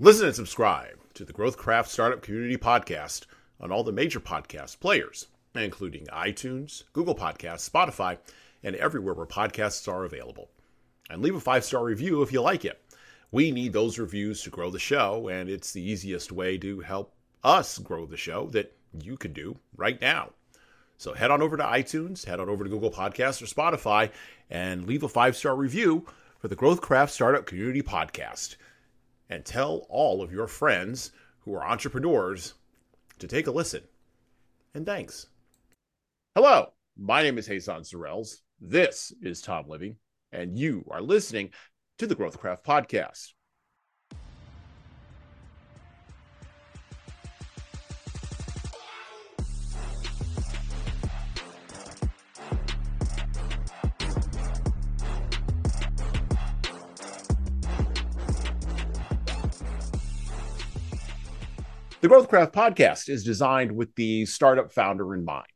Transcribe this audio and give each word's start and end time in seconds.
Listen 0.00 0.26
and 0.26 0.34
subscribe 0.34 0.98
to 1.14 1.24
the 1.24 1.32
Growthcraft 1.32 1.86
Startup 1.86 2.20
Community 2.20 2.56
Podcast 2.56 3.26
on 3.60 3.70
all 3.70 3.84
the 3.84 3.92
major 3.92 4.18
podcast 4.18 4.80
players, 4.80 5.28
including 5.54 6.06
iTunes, 6.06 6.82
Google 6.92 7.14
Podcasts, 7.14 7.70
Spotify, 7.70 8.18
and 8.64 8.74
everywhere 8.74 9.14
where 9.14 9.24
podcasts 9.24 9.86
are 9.86 10.04
available. 10.04 10.50
And 11.08 11.22
leave 11.22 11.36
a 11.36 11.40
five 11.40 11.64
star 11.64 11.84
review 11.84 12.22
if 12.22 12.32
you 12.32 12.42
like 12.42 12.64
it. 12.64 12.82
We 13.30 13.52
need 13.52 13.72
those 13.72 14.00
reviews 14.00 14.42
to 14.42 14.50
grow 14.50 14.68
the 14.68 14.80
show, 14.80 15.28
and 15.28 15.48
it's 15.48 15.72
the 15.72 15.88
easiest 15.88 16.32
way 16.32 16.58
to 16.58 16.80
help 16.80 17.14
us 17.44 17.78
grow 17.78 18.04
the 18.04 18.16
show 18.16 18.46
that 18.46 18.76
you 19.00 19.16
can 19.16 19.32
do 19.32 19.56
right 19.76 20.00
now. 20.00 20.30
So 20.98 21.14
head 21.14 21.30
on 21.30 21.40
over 21.40 21.56
to 21.56 21.62
iTunes, 21.62 22.24
head 22.24 22.40
on 22.40 22.48
over 22.48 22.64
to 22.64 22.70
Google 22.70 22.90
Podcasts 22.90 23.40
or 23.40 23.46
Spotify, 23.46 24.10
and 24.50 24.88
leave 24.88 25.04
a 25.04 25.08
five 25.08 25.36
star 25.36 25.54
review 25.54 26.04
for 26.40 26.48
the 26.48 26.56
Growthcraft 26.56 27.10
Startup 27.10 27.46
Community 27.46 27.80
Podcast. 27.80 28.56
And 29.34 29.44
tell 29.44 29.84
all 29.88 30.22
of 30.22 30.30
your 30.30 30.46
friends 30.46 31.10
who 31.40 31.54
are 31.54 31.66
entrepreneurs 31.66 32.54
to 33.18 33.26
take 33.26 33.48
a 33.48 33.50
listen. 33.50 33.82
And 34.74 34.86
thanks. 34.86 35.26
Hello, 36.36 36.72
my 36.96 37.20
name 37.24 37.36
is 37.36 37.48
Hasan 37.48 37.80
Sorrells. 37.80 38.42
This 38.60 39.12
is 39.20 39.42
Tom 39.42 39.68
Living, 39.68 39.96
and 40.30 40.56
you 40.56 40.84
are 40.88 41.02
listening 41.02 41.50
to 41.98 42.06
the 42.06 42.14
Growthcraft 42.14 42.62
Podcast. 42.62 43.32
The 62.04 62.10
Growthcraft 62.10 62.52
podcast 62.52 63.08
is 63.08 63.24
designed 63.24 63.72
with 63.72 63.94
the 63.94 64.26
startup 64.26 64.70
founder 64.70 65.14
in 65.14 65.24
mind. 65.24 65.48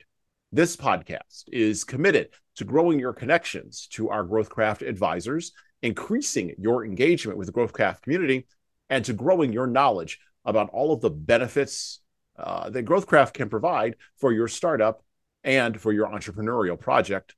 This 0.50 0.76
podcast 0.76 1.44
is 1.48 1.84
committed 1.84 2.30
to 2.56 2.64
growing 2.64 2.98
your 2.98 3.12
connections 3.12 3.86
to 3.90 4.08
our 4.08 4.24
Growthcraft 4.24 4.80
advisors, 4.80 5.52
increasing 5.82 6.54
your 6.56 6.86
engagement 6.86 7.36
with 7.36 7.48
the 7.48 7.52
Growthcraft 7.52 8.00
community, 8.00 8.46
and 8.88 9.04
to 9.04 9.12
growing 9.12 9.52
your 9.52 9.66
knowledge 9.66 10.20
about 10.46 10.70
all 10.70 10.90
of 10.90 11.02
the 11.02 11.10
benefits 11.10 12.00
uh, 12.38 12.70
that 12.70 12.86
Growthcraft 12.86 13.34
can 13.34 13.50
provide 13.50 13.96
for 14.16 14.32
your 14.32 14.48
startup 14.48 15.04
and 15.44 15.78
for 15.78 15.92
your 15.92 16.06
entrepreneurial 16.06 16.80
project 16.80 17.34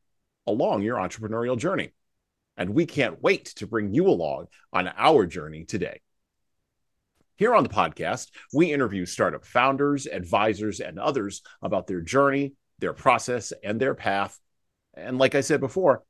along 0.47 0.83
your 0.83 0.99
entrepreneurial 0.99 1.59
journey. 1.59 1.91
And 2.57 2.71
we 2.71 2.87
can't 2.87 3.21
wait 3.21 3.47
to 3.57 3.67
bring 3.67 3.93
you 3.93 4.07
along 4.07 4.47
on 4.73 4.89
our 4.97 5.27
journey 5.27 5.65
today. 5.65 6.01
Here 7.41 7.55
on 7.55 7.63
the 7.63 7.71
podcast, 7.71 8.29
we 8.53 8.71
interview 8.71 9.07
startup 9.07 9.47
founders, 9.47 10.07
advisors, 10.07 10.79
and 10.81 10.99
others 10.99 11.41
about 11.63 11.87
their 11.87 12.03
journey, 12.03 12.53
their 12.81 12.93
process, 12.93 13.51
and 13.65 13.81
their 13.81 13.95
path. 13.95 14.39
And 14.93 15.17
like 15.17 15.35
I 15.35 15.41
said 15.41 15.59
before, 15.59 16.05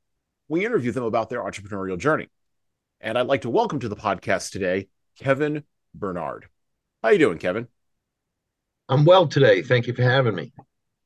we 0.48 0.66
interview 0.66 0.90
them 0.90 1.04
about 1.04 1.30
their 1.30 1.44
entrepreneurial 1.44 1.98
journey. 1.98 2.26
And 3.00 3.16
I'd 3.16 3.28
like 3.28 3.42
to 3.42 3.48
welcome 3.48 3.78
to 3.78 3.88
the 3.88 3.94
podcast 3.94 4.50
today 4.50 4.88
Kevin 5.20 5.62
Bernard. 5.94 6.46
How 7.00 7.10
are 7.10 7.12
you 7.12 7.20
doing, 7.20 7.38
Kevin? 7.38 7.68
I'm 8.88 9.04
well 9.04 9.28
today. 9.28 9.62
Thank 9.62 9.86
you 9.86 9.94
for 9.94 10.02
having 10.02 10.34
me. 10.34 10.52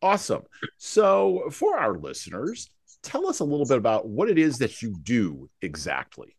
Awesome. 0.00 0.44
So, 0.78 1.50
for 1.50 1.76
our 1.76 1.98
listeners, 1.98 2.70
tell 3.02 3.28
us 3.28 3.40
a 3.40 3.44
little 3.44 3.66
bit 3.66 3.76
about 3.76 4.08
what 4.08 4.30
it 4.30 4.38
is 4.38 4.56
that 4.60 4.80
you 4.80 4.96
do 5.02 5.50
exactly. 5.60 6.34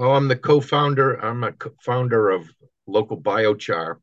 Well, 0.00 0.16
I'm 0.16 0.28
the 0.28 0.36
co-founder. 0.36 1.16
I'm 1.22 1.44
a 1.44 1.52
co 1.52 1.74
founder 1.82 2.30
of 2.30 2.50
local 2.86 3.20
biochar, 3.20 3.96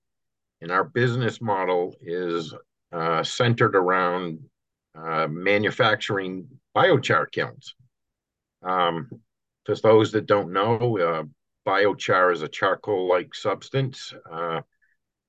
and 0.61 0.71
our 0.71 0.83
business 0.83 1.41
model 1.41 1.95
is 2.01 2.53
uh, 2.91 3.23
centered 3.23 3.75
around 3.75 4.37
uh, 4.93 5.25
manufacturing 5.27 6.47
biochar 6.75 7.31
kilns. 7.31 7.73
Um, 8.61 9.09
for 9.65 9.73
those 9.73 10.11
that 10.11 10.27
don't 10.27 10.53
know, 10.53 10.99
uh, 10.99 11.23
biochar 11.67 12.31
is 12.31 12.43
a 12.43 12.47
charcoal-like 12.47 13.33
substance. 13.33 14.13
Uh, 14.31 14.61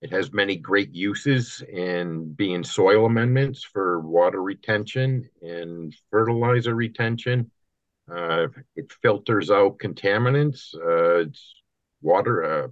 it 0.02 0.10
has 0.10 0.34
many 0.34 0.56
great 0.56 0.94
uses 0.94 1.62
in 1.62 2.34
being 2.34 2.62
soil 2.62 3.06
amendments 3.06 3.64
for 3.64 4.00
water 4.00 4.42
retention 4.42 5.30
and 5.40 5.96
fertilizer 6.10 6.74
retention 6.74 7.50
uh, 8.10 8.48
it 8.76 8.92
filters 9.02 9.50
out 9.50 9.78
contaminants. 9.78 10.74
Uh, 10.74 11.26
it's 11.26 11.54
water, 12.00 12.44
uh, 12.44 12.68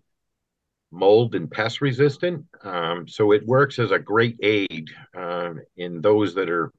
mold, 0.90 1.34
and 1.34 1.50
pest 1.50 1.80
resistant. 1.80 2.44
Um, 2.62 3.06
so 3.08 3.32
it 3.32 3.46
works 3.46 3.78
as 3.78 3.90
a 3.90 3.98
great 3.98 4.38
aid 4.42 4.90
uh, 5.16 5.54
in 5.76 6.00
those 6.00 6.34
that 6.34 6.48
are 6.48 6.72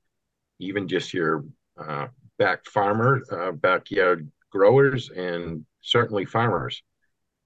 even 0.60 0.88
just 0.88 1.14
your 1.14 1.46
uh, 1.78 2.08
back 2.40 2.66
farmer, 2.66 3.22
uh, 3.32 3.52
backyard 3.52 4.32
growers, 4.52 5.10
and 5.10 5.66
certainly 5.82 6.26
farmers. 6.26 6.82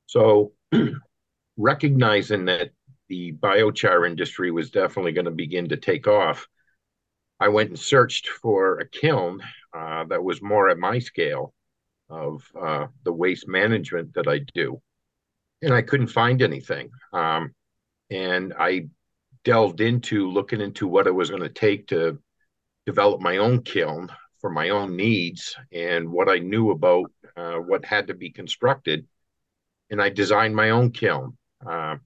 So 0.06 0.54
recognizing 1.58 2.46
that 2.46 2.72
the 3.10 3.34
biochar 3.34 4.08
industry 4.08 4.52
was 4.52 4.72
definitely 4.72 5.12
going 5.12 5.26
to 5.26 5.32
begin 5.32 5.70
to 5.70 5.78
take 5.78 6.08
off, 6.08 6.48
I 7.40 7.50
went 7.50 7.70
and 7.70 7.80
searched 7.80 8.30
for 8.30 8.80
a 8.80 8.88
kiln 8.88 9.42
uh, 9.74 10.06
that 10.06 10.24
was 10.24 10.42
more 10.42 10.70
at 10.70 10.78
my 10.78 11.00
scale 11.00 11.54
of 12.10 12.44
uh, 12.60 12.88
the 13.04 13.14
waste 13.14 13.48
management 13.48 14.14
that 14.14 14.28
I 14.28 14.40
do. 14.54 14.82
And 15.62 15.74
I 15.74 15.82
couldn't 15.82 16.08
find 16.08 16.42
anything. 16.42 16.90
Um, 17.14 17.54
and 18.10 18.54
I 18.60 18.88
delved 19.44 19.82
into 19.82 20.30
looking 20.30 20.62
into 20.62 20.88
what 20.88 21.08
it 21.08 21.16
was 21.16 21.30
going 21.30 21.44
to 21.44 21.50
take 21.50 21.88
to 21.88 22.20
develop 22.86 23.22
my 23.22 23.38
own 23.38 23.62
kiln 23.62 24.10
for 24.40 24.50
my 24.50 24.70
own 24.70 24.96
needs 24.96 25.56
and 25.72 26.12
what 26.12 26.30
I 26.30 26.40
knew 26.40 26.72
about 26.72 27.12
uh, 27.38 27.58
what 27.58 27.86
had 27.86 28.08
to 28.08 28.14
be 28.14 28.32
constructed. 28.32 29.08
And 29.90 30.02
I 30.02 30.10
designed 30.10 30.56
my 30.56 30.72
own 30.72 30.92
kiln. 30.92 31.38
Uh, 31.66 31.98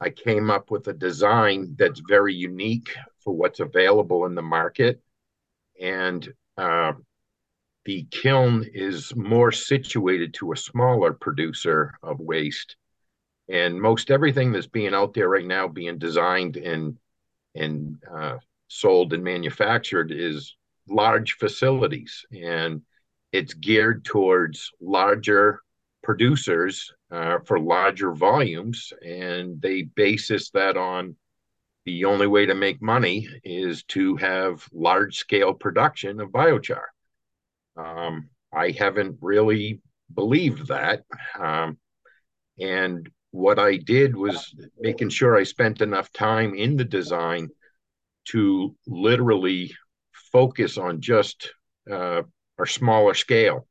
I 0.00 0.10
came 0.10 0.50
up 0.50 0.70
with 0.70 0.86
a 0.88 0.92
design 0.92 1.74
that's 1.78 2.00
very 2.08 2.34
unique 2.34 2.94
for 3.20 3.34
what's 3.34 3.60
available 3.60 4.26
in 4.26 4.34
the 4.34 4.42
market. 4.42 5.00
And 5.80 6.32
uh, 6.56 6.92
the 7.84 8.06
kiln 8.10 8.64
is 8.72 9.14
more 9.14 9.52
situated 9.52 10.34
to 10.34 10.52
a 10.52 10.56
smaller 10.56 11.12
producer 11.12 11.94
of 12.02 12.18
waste. 12.18 12.76
And 13.48 13.80
most 13.80 14.10
everything 14.10 14.52
that's 14.52 14.66
being 14.66 14.94
out 14.94 15.12
there 15.12 15.28
right 15.28 15.46
now, 15.46 15.68
being 15.68 15.98
designed 15.98 16.56
and 16.56 16.96
and 17.54 17.98
uh, 18.12 18.38
sold 18.68 19.12
and 19.12 19.22
manufactured, 19.22 20.10
is 20.10 20.56
large 20.88 21.34
facilities, 21.34 22.24
and 22.32 22.82
it's 23.32 23.54
geared 23.54 24.04
towards 24.04 24.70
larger 24.80 25.60
producers 26.02 26.92
uh, 27.10 27.38
for 27.44 27.60
larger 27.60 28.12
volumes, 28.12 28.92
and 29.04 29.60
they 29.60 29.82
basis 29.82 30.50
that 30.50 30.76
on 30.76 31.16
the 31.84 32.06
only 32.06 32.26
way 32.26 32.46
to 32.46 32.54
make 32.54 32.80
money 32.80 33.28
is 33.44 33.82
to 33.84 34.16
have 34.16 34.66
large 34.72 35.18
scale 35.18 35.52
production 35.52 36.20
of 36.20 36.30
biochar. 36.30 36.84
Um, 37.76 38.30
I 38.52 38.70
haven't 38.70 39.18
really 39.20 39.80
believed 40.12 40.68
that. 40.68 41.04
Um, 41.38 41.78
and 42.58 43.08
what 43.32 43.58
I 43.58 43.76
did 43.76 44.14
was 44.14 44.54
making 44.78 45.08
sure 45.10 45.36
I 45.36 45.42
spent 45.42 45.80
enough 45.80 46.12
time 46.12 46.54
in 46.54 46.76
the 46.76 46.84
design 46.84 47.48
to 48.26 48.74
literally 48.86 49.74
focus 50.32 50.78
on 50.78 51.00
just 51.00 51.52
uh, 51.90 52.22
a 52.58 52.66
smaller 52.66 53.14
scale. 53.14 53.66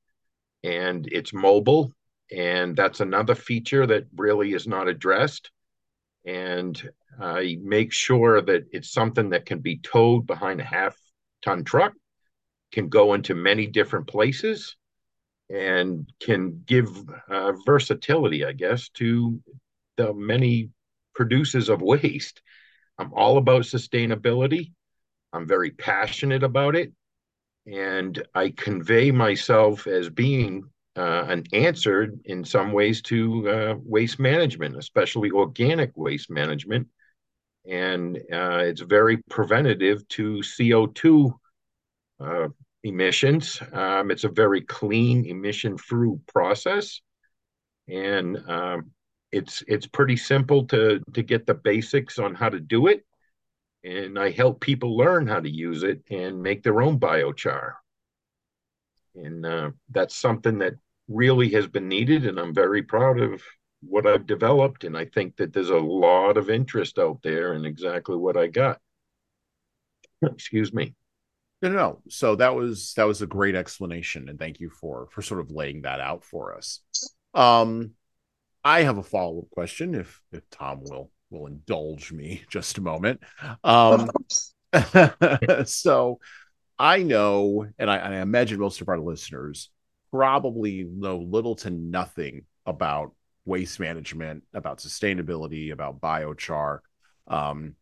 And 0.64 1.08
it's 1.12 1.34
mobile, 1.34 1.92
and 2.32 2.76
that's 2.76 3.00
another 3.00 3.36
feature 3.36 3.88
that 3.88 4.06
really 4.16 4.54
is 4.54 4.68
not 4.68 4.88
addressed. 4.88 5.50
And 6.26 6.90
I 7.20 7.58
make 7.62 7.92
sure 7.92 8.42
that 8.42 8.66
it's 8.72 8.92
something 8.92 9.30
that 9.30 9.46
can 9.46 9.60
be 9.60 9.78
towed 9.78 10.26
behind 10.26 10.62
a 10.62 10.66
half 10.66 10.98
ton 11.44 11.64
truck, 11.64 11.94
can 12.72 12.90
go 12.90 13.14
into 13.14 13.36
many 13.36 13.68
different 13.68 14.08
places, 14.08 14.76
and 15.50 16.10
can 16.20 16.64
give 16.66 16.90
uh, 17.30 17.54
versatility, 17.66 18.46
I 18.46 18.54
guess, 18.54 18.90
to 18.96 19.40
the 19.98 20.14
many 20.14 20.70
producers 21.14 21.70
of 21.70 21.82
waste. 21.82 22.42
I'm 22.98 23.14
all 23.14 23.38
about 23.38 23.64
sustainability. 23.64 24.72
I'm 25.34 25.48
very 25.48 25.72
passionate 25.72 26.44
about 26.44 26.76
it. 26.76 26.92
And 27.66 28.22
I 28.34 28.50
convey 28.50 29.12
myself 29.12 29.88
as 29.88 30.10
being 30.10 30.64
uh, 30.96 31.26
an 31.28 31.44
answer 31.54 32.14
in 32.26 32.44
some 32.46 32.72
ways 32.72 33.02
to 33.04 33.50
uh, 33.50 33.76
waste 33.84 34.20
management, 34.20 34.78
especially 34.78 35.32
organic 35.32 35.92
waste 35.96 36.30
management. 36.30 36.88
And 37.68 38.18
uh, 38.32 38.60
it's 38.64 38.82
very 38.82 39.18
preventative 39.30 40.08
to 40.10 40.42
CO2 40.44 41.34
uh, 42.20 42.50
emissions. 42.84 43.62
Um, 43.72 44.12
it's 44.12 44.26
a 44.26 44.30
very 44.30 44.62
clean 44.62 45.26
emission 45.26 45.78
through 45.78 46.22
process. 46.28 47.02
and 47.88 48.38
um, 48.50 48.92
it's 49.32 49.64
it's 49.68 49.88
pretty 49.88 50.16
simple 50.16 50.66
to 50.68 51.02
to 51.14 51.24
get 51.24 51.46
the 51.48 51.56
basics 51.56 52.20
on 52.20 52.36
how 52.36 52.50
to 52.50 52.60
do 52.60 52.88
it, 52.88 53.06
and 53.84 54.18
I 54.20 54.30
help 54.32 54.62
people 54.62 54.96
learn 54.98 55.28
how 55.28 55.40
to 55.40 55.50
use 55.50 55.84
it 55.84 56.04
and 56.12 56.42
make 56.42 56.64
their 56.64 56.82
own 56.82 57.00
biochar, 57.00 57.74
and 59.16 59.46
uh, 59.46 59.72
that's 59.90 60.16
something 60.16 60.60
that 60.60 60.74
really 61.08 61.50
has 61.50 61.68
been 61.68 61.88
needed, 61.88 62.26
and 62.26 62.40
I'm 62.40 62.54
very 62.54 62.84
proud 62.84 63.20
of 63.20 63.42
what 63.82 64.08
I've 64.08 64.26
developed, 64.26 64.84
and 64.84 64.98
I 64.98 65.06
think 65.06 65.38
that 65.38 65.54
there's 65.54 65.70
a 65.70 65.78
lot 65.78 66.38
of 66.38 66.50
interest 66.50 66.98
out 67.00 67.20
there 67.24 67.54
in 67.54 67.66
exactly 67.66 68.16
what 68.16 68.38
I 68.38 68.48
got. 68.48 68.80
Excuse 70.22 70.74
me. 70.74 70.96
No, 71.62 71.70
no, 71.70 71.76
no. 71.76 72.02
So 72.10 72.36
that 72.36 72.56
was 72.56 72.94
that 72.96 73.06
was 73.06 73.22
a 73.22 73.28
great 73.28 73.56
explanation, 73.56 74.30
and 74.30 74.38
thank 74.38 74.60
you 74.60 74.70
for 74.70 75.08
for 75.12 75.22
sort 75.22 75.40
of 75.40 75.52
laying 75.52 75.84
that 75.84 76.00
out 76.00 76.24
for 76.24 76.56
us. 76.56 76.82
Um, 77.34 77.92
I 78.64 78.84
have 78.84 78.98
a 78.98 79.04
follow 79.04 79.40
up 79.40 79.50
question, 79.50 79.96
if 79.96 80.22
if 80.32 80.50
Tom 80.50 80.82
will 80.84 81.12
will 81.30 81.48
indulge 81.48 82.12
me 82.12 82.44
just 82.50 82.78
a 82.78 82.82
moment. 82.82 83.22
Um, 83.64 84.10
so 85.66 86.20
I 86.80 87.04
know, 87.04 87.68
and 87.78 87.90
I, 87.90 87.98
and 87.98 88.14
I 88.14 88.20
imagine 88.20 88.60
most 88.60 88.82
of 88.82 88.90
our 88.90 89.00
listeners 89.00 89.70
probably 90.12 90.84
know 90.84 91.18
little 91.18 91.56
to 91.58 91.70
nothing 91.70 92.46
about 92.66 93.14
waste 93.46 93.80
management, 93.80 94.44
about 94.54 94.80
sustainability, 94.80 95.72
about 95.72 96.00
biochar, 96.02 96.80
um, 97.28 97.76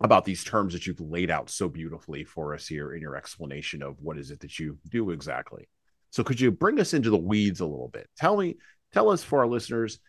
about 0.00 0.24
these 0.24 0.42
terms 0.42 0.72
that 0.72 0.86
you've 0.86 1.00
laid 1.00 1.30
out 1.30 1.50
so 1.50 1.68
beautifully 1.68 2.24
for 2.24 2.54
us 2.54 2.66
here 2.66 2.94
in 2.94 3.02
your 3.02 3.16
explanation 3.16 3.82
of 3.82 3.96
what 4.00 4.18
is 4.18 4.30
it 4.30 4.40
that 4.40 4.58
you 4.58 4.78
do 4.88 5.10
exactly. 5.10 5.68
So 6.10 6.24
could 6.24 6.40
you 6.40 6.50
bring 6.50 6.80
us 6.80 6.94
into 6.94 7.10
the 7.10 7.16
weeds 7.16 7.60
a 7.60 7.66
little 7.66 7.88
bit? 7.88 8.08
Tell 8.16 8.36
me, 8.36 8.56
tell 8.92 9.10
us 9.10 9.22
for 9.22 9.40
our 9.40 9.46
listeners, 9.46 10.00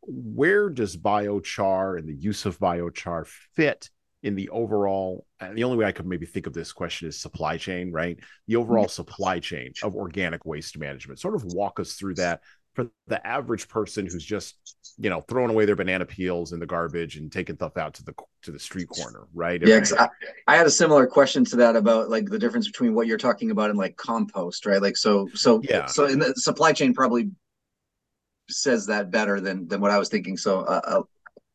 where 0.00 0.70
does 0.70 0.96
biochar 0.96 1.98
and 1.98 2.08
the 2.08 2.14
use 2.14 2.46
of 2.46 2.58
biochar 2.58 3.26
fit 3.54 3.90
in 4.22 4.34
the 4.34 4.48
overall 4.48 5.24
and 5.40 5.56
the 5.56 5.62
only 5.62 5.76
way 5.76 5.84
i 5.84 5.92
could 5.92 6.06
maybe 6.06 6.26
think 6.26 6.46
of 6.46 6.52
this 6.52 6.72
question 6.72 7.08
is 7.08 7.20
supply 7.20 7.56
chain 7.56 7.92
right? 7.92 8.18
The 8.46 8.56
overall 8.56 8.88
supply 8.88 9.40
chain 9.40 9.72
of 9.82 9.94
organic 9.94 10.44
waste 10.44 10.78
management. 10.78 11.20
Sort 11.20 11.34
of 11.34 11.44
walk 11.44 11.80
us 11.80 11.94
through 11.94 12.14
that 12.14 12.40
for 12.74 12.86
the 13.08 13.24
average 13.26 13.68
person 13.68 14.06
who's 14.06 14.24
just 14.24 14.76
you 14.98 15.10
know 15.10 15.20
throwing 15.22 15.50
away 15.50 15.64
their 15.64 15.76
banana 15.76 16.06
peels 16.06 16.52
in 16.52 16.60
the 16.60 16.66
garbage 16.66 17.16
and 17.16 17.32
taking 17.32 17.56
stuff 17.56 17.76
out 17.76 17.94
to 17.94 18.04
the 18.04 18.14
to 18.42 18.52
the 18.52 18.58
street 18.58 18.88
corner 18.88 19.26
right? 19.34 19.60
Yeah 19.66 19.84
I, 19.98 20.08
I, 20.46 20.56
had 20.56 20.66
a 20.66 20.70
similar 20.70 21.06
question 21.06 21.44
to 21.46 21.56
that 21.56 21.76
about 21.76 22.08
like 22.08 22.26
the 22.26 22.38
difference 22.38 22.66
between 22.66 22.94
what 22.94 23.06
you're 23.06 23.18
talking 23.18 23.50
about 23.50 23.70
and 23.70 23.78
like 23.78 23.96
compost 23.96 24.66
right? 24.66 24.82
Like 24.82 24.96
so 24.96 25.28
so 25.34 25.60
yeah. 25.64 25.86
so 25.86 26.06
in 26.06 26.18
the 26.18 26.34
supply 26.34 26.72
chain 26.72 26.94
probably 26.94 27.30
says 28.50 28.86
that 28.86 29.10
better 29.10 29.40
than 29.40 29.68
than 29.68 29.78
what 29.78 29.90
i 29.90 29.98
was 29.98 30.08
thinking 30.08 30.34
so 30.34 30.60
uh, 30.60 30.80
I, 30.82 30.90
uh, 30.90 31.02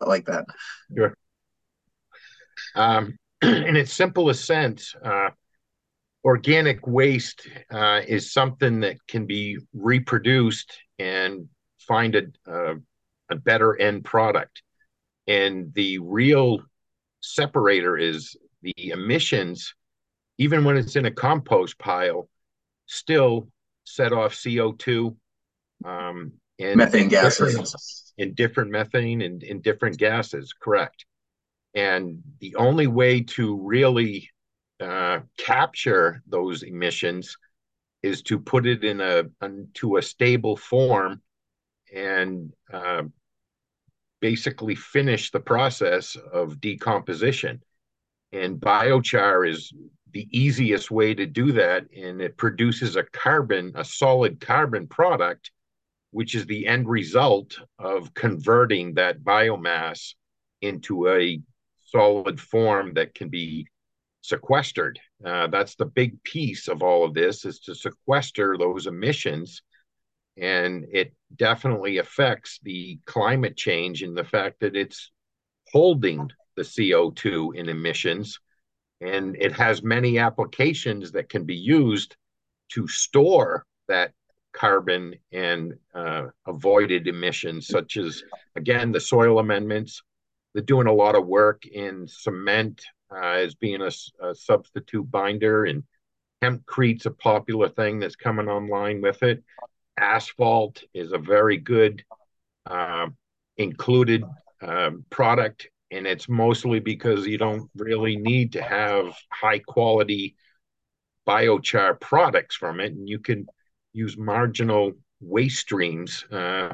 I 0.02 0.06
like 0.06 0.26
that. 0.26 0.46
Sure 0.96 1.16
um 2.76 3.18
in 3.42 3.76
its 3.76 3.94
simplest 3.94 4.46
sense 4.46 4.96
uh 5.04 5.30
organic 6.24 6.86
waste 6.88 7.48
uh, 7.72 8.02
is 8.08 8.32
something 8.32 8.80
that 8.82 8.96
can 9.08 9.26
be 9.26 9.58
reproduced 9.74 10.72
and 11.00 11.48
find 11.80 12.16
a, 12.16 12.24
a, 12.48 12.76
a 13.30 13.36
better 13.36 13.80
end 13.80 14.06
product. 14.06 14.62
And 15.28 15.74
the 15.74 16.00
real 16.00 16.64
separator 17.22 17.98
is 17.98 18.36
the 18.62 18.74
emissions, 18.78 19.74
even 20.38 20.64
when 20.64 20.78
it's 20.78 20.96
in 20.96 21.06
a 21.06 21.12
compost 21.12 21.78
pile, 21.78 22.30
still 22.86 23.50
set 23.84 24.14
off 24.14 24.34
CO2 24.34 25.16
um, 25.84 26.34
and 26.60 26.78
methane 26.78 27.10
gases. 27.10 28.14
In 28.18 28.34
different 28.34 28.70
methane 28.72 29.22
and 29.22 29.42
in 29.44 29.62
different 29.62 29.98
gases, 29.98 30.54
correct. 30.54 31.06
And 31.76 32.22
the 32.40 32.56
only 32.56 32.88
way 32.88 33.22
to 33.22 33.58
really 33.58 34.30
uh, 34.80 35.20
capture 35.38 36.22
those 36.28 36.64
emissions 36.64 37.38
is 38.02 38.22
to 38.24 38.38
put 38.38 38.68
it 38.68 38.84
in 38.84 39.02
a 39.02 39.24
into 39.42 39.98
a 39.98 40.02
stable 40.02 40.58
form 40.58 41.22
and 41.94 42.52
uh, 42.72 43.04
basically 44.20 44.76
finish 44.76 45.32
the 45.32 45.40
process 45.40 46.16
of 46.16 46.60
decomposition. 46.60 47.62
And 48.32 48.60
biochar 48.60 49.50
is 49.50 49.72
the 50.12 50.28
easiest 50.32 50.92
way 50.92 51.14
to 51.14 51.26
do 51.26 51.52
that, 51.54 51.86
and 51.96 52.22
it 52.22 52.38
produces 52.38 52.96
a 52.96 53.04
carbon, 53.04 53.74
a 53.76 53.84
solid 53.84 54.40
carbon 54.40 54.88
product, 54.88 55.52
which 56.12 56.36
is 56.36 56.46
the 56.46 56.68
end 56.68 56.88
result 56.88 57.60
of 57.80 58.14
converting 58.14 58.94
that 58.94 59.24
biomass 59.24 60.14
into 60.62 61.10
a 61.10 61.42
solid 61.94 62.40
form 62.40 62.94
that 62.96 63.14
can 63.14 63.30
be 63.30 63.68
sequestered. 64.22 65.00
Uh, 65.24 65.48
that's 65.48 65.76
the 65.76 65.86
big 65.86 66.22
piece 66.24 66.68
of 66.68 66.82
all 66.82 67.04
of 67.06 67.14
this 67.14 67.46
is 67.46 67.60
to 67.60 67.76
sequester 67.76 68.58
those 68.58 68.88
emissions. 68.88 69.62
And 70.38 70.86
it 70.92 71.14
definitely 71.36 72.00
affects 72.00 72.60
the 72.64 73.00
climate 73.06 73.56
change 73.56 74.02
in 74.02 74.16
the 74.16 74.24
fact 74.24 74.62
that 74.62 74.76
it's 74.76 75.12
holding 75.72 76.32
the 76.56 76.64
CO2 76.64 77.56
in 77.56 77.70
emissions. 77.70 78.40
And 79.02 79.36
it 79.40 79.52
has 79.54 79.84
many 79.84 80.18
applications 80.18 81.12
that 81.12 81.30
can 81.30 81.44
be 81.44 81.56
used 81.56 82.16
to 82.70 82.88
store 82.88 83.66
that 83.88 84.14
carbon 84.54 85.16
and 85.32 85.74
uh, 85.94 86.28
avoided 86.48 87.08
emissions, 87.08 87.68
such 87.68 87.98
as, 87.98 88.24
again, 88.56 88.92
the 88.92 89.00
soil 89.00 89.40
amendments. 89.40 90.02
They're 90.54 90.64
doing 90.64 90.88
a 90.88 90.94
lot 90.94 91.16
of 91.16 91.28
work 91.28 91.66
in 91.66 92.08
cement 92.08 92.84
uh, 93.14 93.20
as 93.20 93.56
being 93.56 93.82
a, 93.82 93.92
a, 94.22 94.36
substitute 94.36 95.10
binder, 95.10 95.66
and 95.66 95.84
hempcrete's 96.44 97.06
a 97.06 97.12
popular 97.12 97.70
thing 97.70 98.00
that's 98.00 98.16
coming 98.16 98.48
online 98.48 99.02
with 99.02 99.24
it. 99.24 99.44
Asphalt 99.98 100.84
is 100.94 101.12
a 101.12 101.18
very 101.18 101.58
good 101.58 102.04
uh, 102.66 103.08
included 103.58 104.24
um, 104.62 105.06
product, 105.10 105.70
and 105.92 106.08
it's 106.08 106.28
mostly 106.28 106.80
because 106.80 107.28
you 107.28 107.38
don't 107.38 107.70
really 107.76 108.16
need 108.16 108.54
to 108.54 108.62
have 108.62 109.16
high 109.32 109.60
quality 109.60 110.36
biochar 111.28 112.00
products 112.00 112.56
from 112.56 112.80
it, 112.80 112.94
and 112.94 113.08
you 113.08 113.20
can 113.20 113.48
use 113.94 114.18
marginal 114.18 114.94
waste 115.22 115.60
streams 115.60 116.26
uh, 116.32 116.74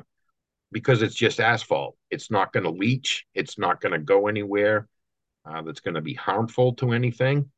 because 0.72 1.02
it's 1.02 1.16
just 1.16 1.40
asphalt. 1.40 1.98
It's 2.12 2.30
not 2.30 2.54
going 2.54 2.64
to 2.64 2.70
leach. 2.70 3.26
It's 3.34 3.58
not 3.58 3.82
going 3.82 3.94
to 3.94 4.00
go 4.00 4.28
anywhere 4.28 4.88
uh, 5.46 5.62
that's 5.62 5.80
going 5.80 5.96
to 5.96 6.02
be 6.02 6.14
harmful 6.14 6.74
to 6.76 6.92
anything. 6.92 7.50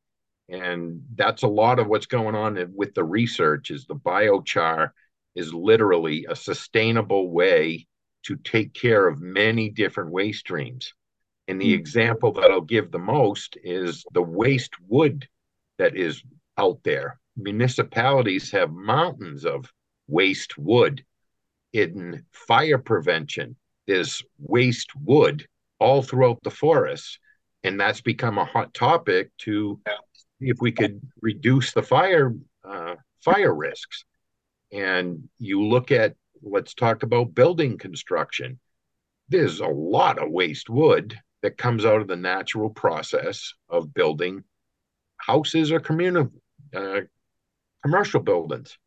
And 0.50 1.04
that's 1.16 1.44
a 1.44 1.48
lot 1.48 1.80
of 1.80 1.88
what's 1.88 2.08
going 2.08 2.36
on 2.36 2.74
with 2.76 2.94
the 2.94 3.04
research 3.04 3.72
is 3.72 3.86
the 3.86 3.96
biochar 3.96 4.92
is 5.36 5.54
literally 5.54 6.26
a 6.30 6.36
sustainable 6.36 7.32
way 7.32 7.88
to 8.24 8.36
take 8.36 8.74
care 8.74 9.08
of 9.08 9.22
many 9.22 9.70
different 9.70 10.12
waste 10.12 10.42
streams. 10.42 10.94
And 11.48 11.60
the 11.60 11.74
hmm. 11.74 11.80
example 11.80 12.34
that 12.34 12.52
I'll 12.52 12.62
give 12.62 12.92
the 12.92 13.00
most 13.00 13.58
is 13.64 14.06
the 14.14 14.22
waste 14.22 14.74
wood 14.88 15.28
that 15.78 15.96
is 15.96 16.22
out 16.58 16.80
there. 16.84 17.20
Municipalities 17.38 18.52
have 18.52 18.72
mountains 18.72 19.46
of 19.46 19.72
waste 20.08 20.58
wood 20.58 21.04
in 21.74 22.26
fire 22.32 22.78
prevention. 22.78 23.56
There's 23.88 24.24
waste 24.40 24.92
wood 24.96 25.46
all 25.80 26.02
throughout 26.02 26.40
the 26.44 26.52
forests 26.52 27.18
and 27.64 27.80
that's 27.80 28.02
become 28.02 28.38
a 28.38 28.46
hot 28.46 28.74
topic 28.74 29.30
to 29.40 29.80
see 30.40 30.50
if 30.50 30.58
we 30.62 30.72
could 30.72 31.02
reduce 31.22 31.74
the 31.74 31.84
fire 31.84 32.34
uh, 32.64 32.96
fire 33.24 33.54
risks. 33.54 34.04
And 34.72 35.30
you 35.38 35.66
look 35.66 35.92
at 35.92 36.16
let's 36.42 36.74
talk 36.74 37.04
about 37.04 37.36
building 37.36 37.78
construction. 37.78 38.60
There's 39.30 39.60
a 39.60 39.68
lot 39.68 40.18
of 40.18 40.32
waste 40.32 40.70
wood 40.70 41.18
that 41.44 41.58
comes 41.58 41.86
out 41.86 42.02
of 42.02 42.08
the 42.08 42.16
natural 42.16 42.70
process 42.70 43.54
of 43.70 43.94
building 43.94 44.44
houses 45.18 45.72
or 45.72 45.80
communal 45.80 46.32
uh, 46.76 47.02
commercial 47.84 48.22
buildings. 48.22 48.78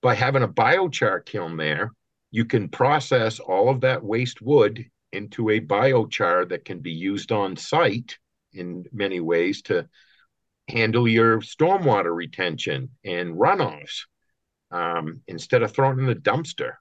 By 0.00 0.14
having 0.14 0.42
a 0.42 0.48
biochar 0.48 1.24
kiln 1.24 1.56
there, 1.56 1.92
you 2.30 2.44
can 2.44 2.68
process 2.68 3.40
all 3.40 3.68
of 3.68 3.80
that 3.80 4.04
waste 4.04 4.40
wood 4.42 4.84
into 5.12 5.50
a 5.50 5.60
biochar 5.60 6.48
that 6.50 6.64
can 6.64 6.80
be 6.80 6.92
used 6.92 7.32
on 7.32 7.56
site 7.56 8.18
in 8.52 8.84
many 8.92 9.20
ways 9.20 9.62
to 9.62 9.88
handle 10.68 11.08
your 11.08 11.40
stormwater 11.40 12.14
retention 12.14 12.90
and 13.04 13.34
runoffs 13.34 14.06
um, 14.70 15.22
instead 15.26 15.62
of 15.62 15.72
throwing 15.72 15.98
in 15.98 16.06
the 16.06 16.14
dumpster. 16.14 16.74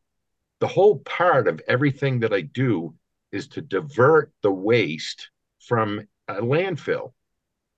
The 0.60 0.68
whole 0.68 1.00
part 1.00 1.48
of 1.48 1.62
everything 1.68 2.20
that 2.20 2.34
I 2.34 2.42
do 2.42 2.96
is 3.32 3.48
to 3.50 3.62
divert 3.62 4.32
the 4.42 4.52
waste 4.52 5.30
from 5.60 6.08
a 6.28 6.36
landfill. 6.36 7.14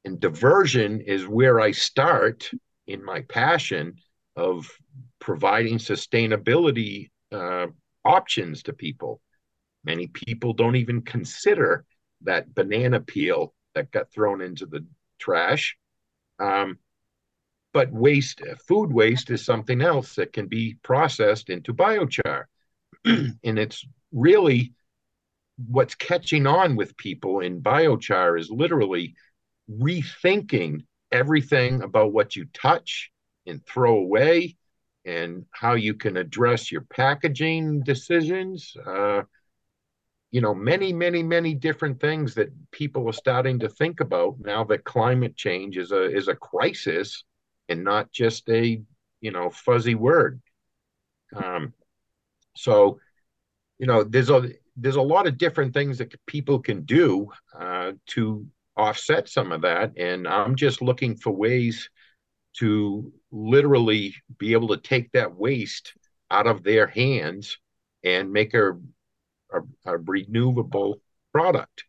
And 0.05 0.19
diversion 0.19 1.01
is 1.01 1.27
where 1.27 1.59
I 1.59 1.71
start 1.71 2.49
in 2.87 3.03
my 3.03 3.21
passion 3.21 3.95
of 4.39 4.71
providing 5.19 5.77
sustainability 5.77 7.09
uh, 7.31 7.67
options 8.05 8.63
to 8.63 8.73
people. 8.73 9.21
Many 9.83 10.07
people 10.07 10.53
don't 10.53 10.77
even 10.77 11.01
consider 11.01 11.85
that 12.23 12.53
banana 12.55 12.99
peel 12.99 13.53
that 13.75 13.91
got 13.91 14.11
thrown 14.11 14.41
into 14.41 14.65
the 14.65 14.85
trash. 15.19 15.77
Um, 16.39 16.79
but 17.73 17.91
waste, 17.91 18.41
food 18.67 18.91
waste 18.91 19.29
is 19.29 19.45
something 19.45 19.81
else 19.81 20.15
that 20.15 20.33
can 20.33 20.47
be 20.47 20.77
processed 20.83 21.49
into 21.49 21.73
biochar. 21.73 22.45
and 23.05 23.59
it's 23.59 23.85
really 24.11 24.73
what's 25.67 25.95
catching 25.95 26.47
on 26.47 26.75
with 26.75 26.97
people 26.97 27.41
in 27.41 27.61
biochar 27.61 28.39
is 28.39 28.49
literally 28.49 29.15
rethinking 29.69 30.85
everything 31.11 31.81
about 31.81 32.13
what 32.13 32.35
you 32.35 32.45
touch 32.53 33.11
and 33.49 33.65
throw 33.65 33.97
away 33.97 34.55
and 35.05 35.45
how 35.51 35.73
you 35.73 35.93
can 35.93 36.17
address 36.17 36.71
your 36.71 36.81
packaging 36.81 37.81
decisions. 37.81 38.75
Uh, 38.85 39.23
you 40.31 40.41
know, 40.41 40.53
many, 40.53 40.93
many, 40.93 41.23
many 41.23 41.55
different 41.55 41.99
things 41.99 42.35
that 42.35 42.49
people 42.71 43.07
are 43.09 43.13
starting 43.13 43.59
to 43.59 43.69
think 43.69 43.99
about 43.99 44.35
now 44.39 44.63
that 44.65 44.83
climate 44.83 45.35
change 45.35 45.77
is 45.77 45.91
a 45.91 46.03
is 46.15 46.27
a 46.27 46.35
crisis 46.35 47.23
and 47.67 47.83
not 47.83 48.11
just 48.11 48.47
a 48.49 48.81
you 49.21 49.31
know 49.31 49.49
fuzzy 49.49 49.95
word. 49.95 50.39
Um, 51.35 51.73
so, 52.55 52.99
you 53.79 53.87
know, 53.87 54.03
there's 54.03 54.29
a 54.29 54.49
there's 54.75 54.97
a 54.97 55.01
lot 55.01 55.27
of 55.27 55.37
different 55.37 55.73
things 55.73 55.97
that 55.97 56.13
people 56.27 56.59
can 56.59 56.83
do 56.83 57.29
uh, 57.59 57.93
to 58.07 58.45
offset 58.77 59.27
some 59.27 59.51
of 59.51 59.61
that, 59.61 59.93
and 59.97 60.27
I'm 60.27 60.55
just 60.55 60.81
looking 60.81 61.17
for 61.17 61.31
ways 61.31 61.89
to 62.57 63.11
literally 63.31 64.15
be 64.37 64.53
able 64.53 64.69
to 64.69 64.77
take 64.77 65.11
that 65.11 65.35
waste 65.35 65.93
out 66.31 66.47
of 66.47 66.63
their 66.63 66.87
hands 66.87 67.57
and 68.03 68.31
make 68.31 68.53
a, 68.53 68.71
a, 69.51 69.61
a 69.85 69.97
renewable 69.97 71.01
product. 71.31 71.83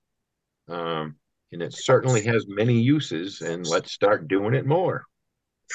Um, 0.69 1.17
and 1.53 1.63
it 1.63 1.75
certainly 1.75 2.23
has 2.25 2.45
many 2.47 2.81
uses, 2.81 3.41
and 3.41 3.67
let's 3.67 3.91
start 3.93 4.29
doing 4.29 4.55
it 4.55 4.67
more. 4.67 5.05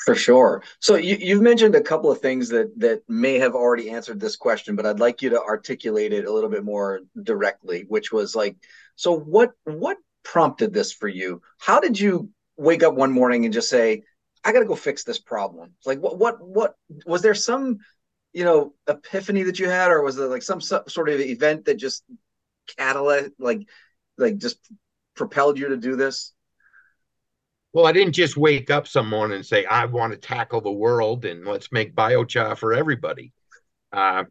For 0.06 0.16
sure. 0.16 0.64
So 0.80 0.96
you, 0.96 1.18
you've 1.20 1.42
mentioned 1.42 1.76
a 1.76 1.82
couple 1.82 2.12
of 2.12 2.20
things 2.20 2.50
that 2.50 2.78
that 2.80 3.04
may 3.08 3.40
have 3.40 3.56
already 3.56 3.90
answered 3.90 4.20
this 4.20 4.36
question, 4.36 4.76
but 4.76 4.86
I'd 4.86 5.00
like 5.00 5.22
you 5.22 5.30
to 5.32 5.42
articulate 5.42 6.14
it 6.14 6.26
a 6.26 6.32
little 6.32 6.50
bit 6.50 6.64
more 6.64 7.02
directly. 7.24 7.86
Which 7.88 8.12
was 8.12 8.36
like, 8.36 8.58
so 8.96 9.18
what 9.18 9.52
what 9.64 9.98
prompted 10.24 10.74
this 10.74 10.92
for 10.92 11.08
you? 11.08 11.42
How 11.60 11.80
did 11.80 12.00
you 12.00 12.30
wake 12.58 12.84
up 12.84 12.94
one 12.94 13.12
morning 13.12 13.46
and 13.46 13.54
just 13.54 13.70
say, 13.70 14.04
I 14.46 14.52
got 14.52 14.60
to 14.60 14.66
go 14.66 14.76
fix 14.76 15.04
this 15.04 15.20
problem. 15.20 15.74
Like 15.86 16.00
what 16.00 16.18
what 16.18 16.40
what 16.40 16.76
was 17.06 17.24
there 17.24 17.34
some 17.34 17.80
you 18.32 18.44
know 18.44 18.74
epiphany 18.88 19.44
that 19.44 19.58
you 19.60 19.68
had, 19.68 19.92
or 19.92 20.04
was 20.04 20.16
there 20.16 20.28
like 20.28 20.44
some 20.44 20.62
sort 20.62 21.10
of 21.10 21.20
event 21.20 21.66
that 21.66 21.76
just 21.76 22.04
catalyzed 22.80 23.32
like 23.40 23.68
like 24.18 24.38
just 24.38 24.60
propelled 25.16 25.58
you 25.58 25.70
to 25.70 25.78
do 25.78 25.96
this? 25.96 26.32
Well, 27.74 27.88
I 27.88 27.92
didn't 27.92 28.14
just 28.14 28.38
wake 28.38 28.70
up 28.70 28.88
some 28.88 29.10
morning 29.10 29.36
and 29.36 29.46
say 29.46 29.66
I 29.66 29.86
want 29.86 30.14
to 30.14 30.18
tackle 30.18 30.62
the 30.62 30.72
world 30.72 31.26
and 31.26 31.44
let's 31.44 31.72
make 31.72 31.96
biochar 31.96 32.58
for 32.58 32.72
everybody. 32.72 33.34
Uh, 33.92 34.26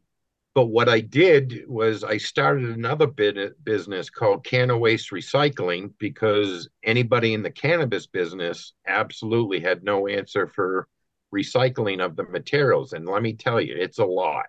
but 0.55 0.67
what 0.67 0.89
I 0.89 1.01
did 1.01 1.65
was 1.67 2.05
I 2.05 2.17
started 2.17 2.71
another 2.71 3.09
business 3.09 4.09
called 4.09 4.45
Canna 4.45 4.79
Waste 4.79 5.11
Recycling 5.11 5.93
because 5.99 6.69
anybody 6.85 7.35
in 7.35 7.43
the 7.43 7.51
cannabis 7.51 8.07
business 8.07 8.73
absolutely 8.87 9.59
had 9.59 9.83
no 9.83 10.07
answer 10.07 10.47
for 10.47 10.87
recycling 11.35 12.01
of 12.05 12.15
the 12.15 12.23
materials. 12.23 12.93
And 12.93 13.05
let 13.05 13.21
me 13.21 13.33
tell 13.33 13.61
you, 13.61 13.75
it's 13.77 13.99
a 13.99 14.05
lot. 14.05 14.47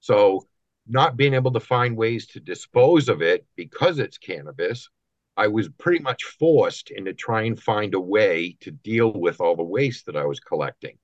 So, 0.00 0.46
not 0.86 1.16
being 1.16 1.34
able 1.34 1.52
to 1.52 1.60
find 1.60 1.96
ways 1.96 2.26
to 2.28 2.40
dispose 2.40 3.08
of 3.08 3.22
it 3.22 3.46
because 3.56 3.98
it's 3.98 4.18
cannabis, 4.18 4.88
I 5.36 5.48
was 5.48 5.68
pretty 5.68 6.00
much 6.00 6.22
forced 6.24 6.90
into 6.90 7.12
trying 7.12 7.56
to 7.56 7.62
find 7.62 7.94
a 7.94 8.00
way 8.00 8.56
to 8.60 8.70
deal 8.70 9.12
with 9.12 9.40
all 9.40 9.56
the 9.56 9.64
waste 9.64 10.06
that 10.06 10.16
I 10.16 10.26
was 10.26 10.38
collecting. 10.38 10.98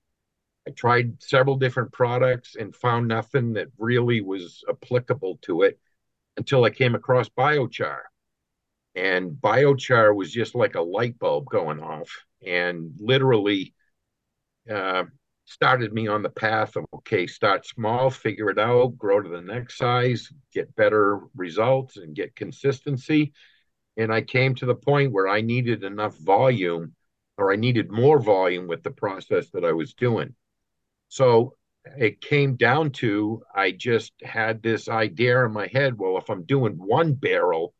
I 0.67 0.73
tried 0.73 1.23
several 1.23 1.57
different 1.57 1.93
products 1.93 2.55
and 2.55 2.75
found 2.75 3.09
nothing 3.09 3.55
that 3.55 3.69
really 3.79 4.21
was 4.21 4.63
applicable 4.69 5.39
to 5.43 5.63
it 5.63 5.79
until 6.37 6.65
I 6.65 6.71
came 6.71 6.95
across 6.95 7.29
biochar. 7.29 8.01
And 8.95 9.33
biochar 9.33 10.15
was 10.15 10.33
just 10.33 10.55
like 10.55 10.75
a 10.75 10.81
light 10.81 11.19
bulb 11.19 11.47
going 11.47 11.81
off 11.81 12.11
and 12.47 12.93
literally 12.99 13.75
uh, 14.71 15.05
started 15.45 15.93
me 15.93 16.07
on 16.07 16.23
the 16.23 16.31
path 16.31 16.77
of 16.77 16.85
okay, 16.95 17.27
start 17.27 17.67
small, 17.67 18.11
figure 18.11 18.51
it 18.51 18.59
out, 18.59 18.97
grow 18.97 19.21
to 19.21 19.29
the 19.29 19.41
next 19.41 19.79
size, 19.79 20.33
get 20.53 20.75
better 20.77 21.21
results, 21.35 21.97
and 21.97 22.15
get 22.15 22.37
consistency. 22.37 23.33
And 23.97 24.13
I 24.13 24.23
came 24.23 24.55
to 24.57 24.67
the 24.67 24.75
point 24.75 25.13
where 25.13 25.29
I 25.29 25.41
needed 25.41 25.85
enough 25.85 26.17
volume 26.19 26.95
or 27.37 27.53
I 27.53 27.57
needed 27.57 27.91
more 27.91 28.21
volume 28.21 28.69
with 28.69 28.83
the 28.83 28.91
process 28.91 29.51
that 29.51 29.65
I 29.65 29.73
was 29.73 29.95
doing. 29.95 30.35
So 31.11 31.57
it 31.99 32.21
came 32.21 32.55
down 32.55 32.93
to 32.93 33.43
I 33.55 33.73
just 33.73 34.13
had 34.23 34.63
this 34.63 34.89
idea 34.89 35.45
in 35.45 35.53
my 35.53 35.67
head. 35.67 35.99
Well, 35.99 36.17
if 36.19 36.31
I'm 36.31 36.45
doing 36.45 36.75
one 36.75 37.15
barrel 37.15 37.75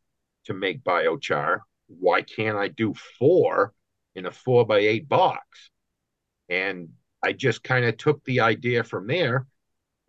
to 0.45 0.53
make 0.53 0.83
biochar, 0.83 1.61
why 1.87 2.21
can't 2.23 2.57
I 2.57 2.67
do 2.67 2.93
four 3.17 3.73
in 4.15 4.25
a 4.25 4.31
four 4.31 4.65
by 4.65 4.79
eight 4.79 5.07
box? 5.07 5.69
And 6.49 6.89
I 7.23 7.31
just 7.31 7.63
kind 7.63 7.85
of 7.85 7.95
took 7.95 8.23
the 8.25 8.41
idea 8.41 8.83
from 8.83 9.07
there 9.07 9.47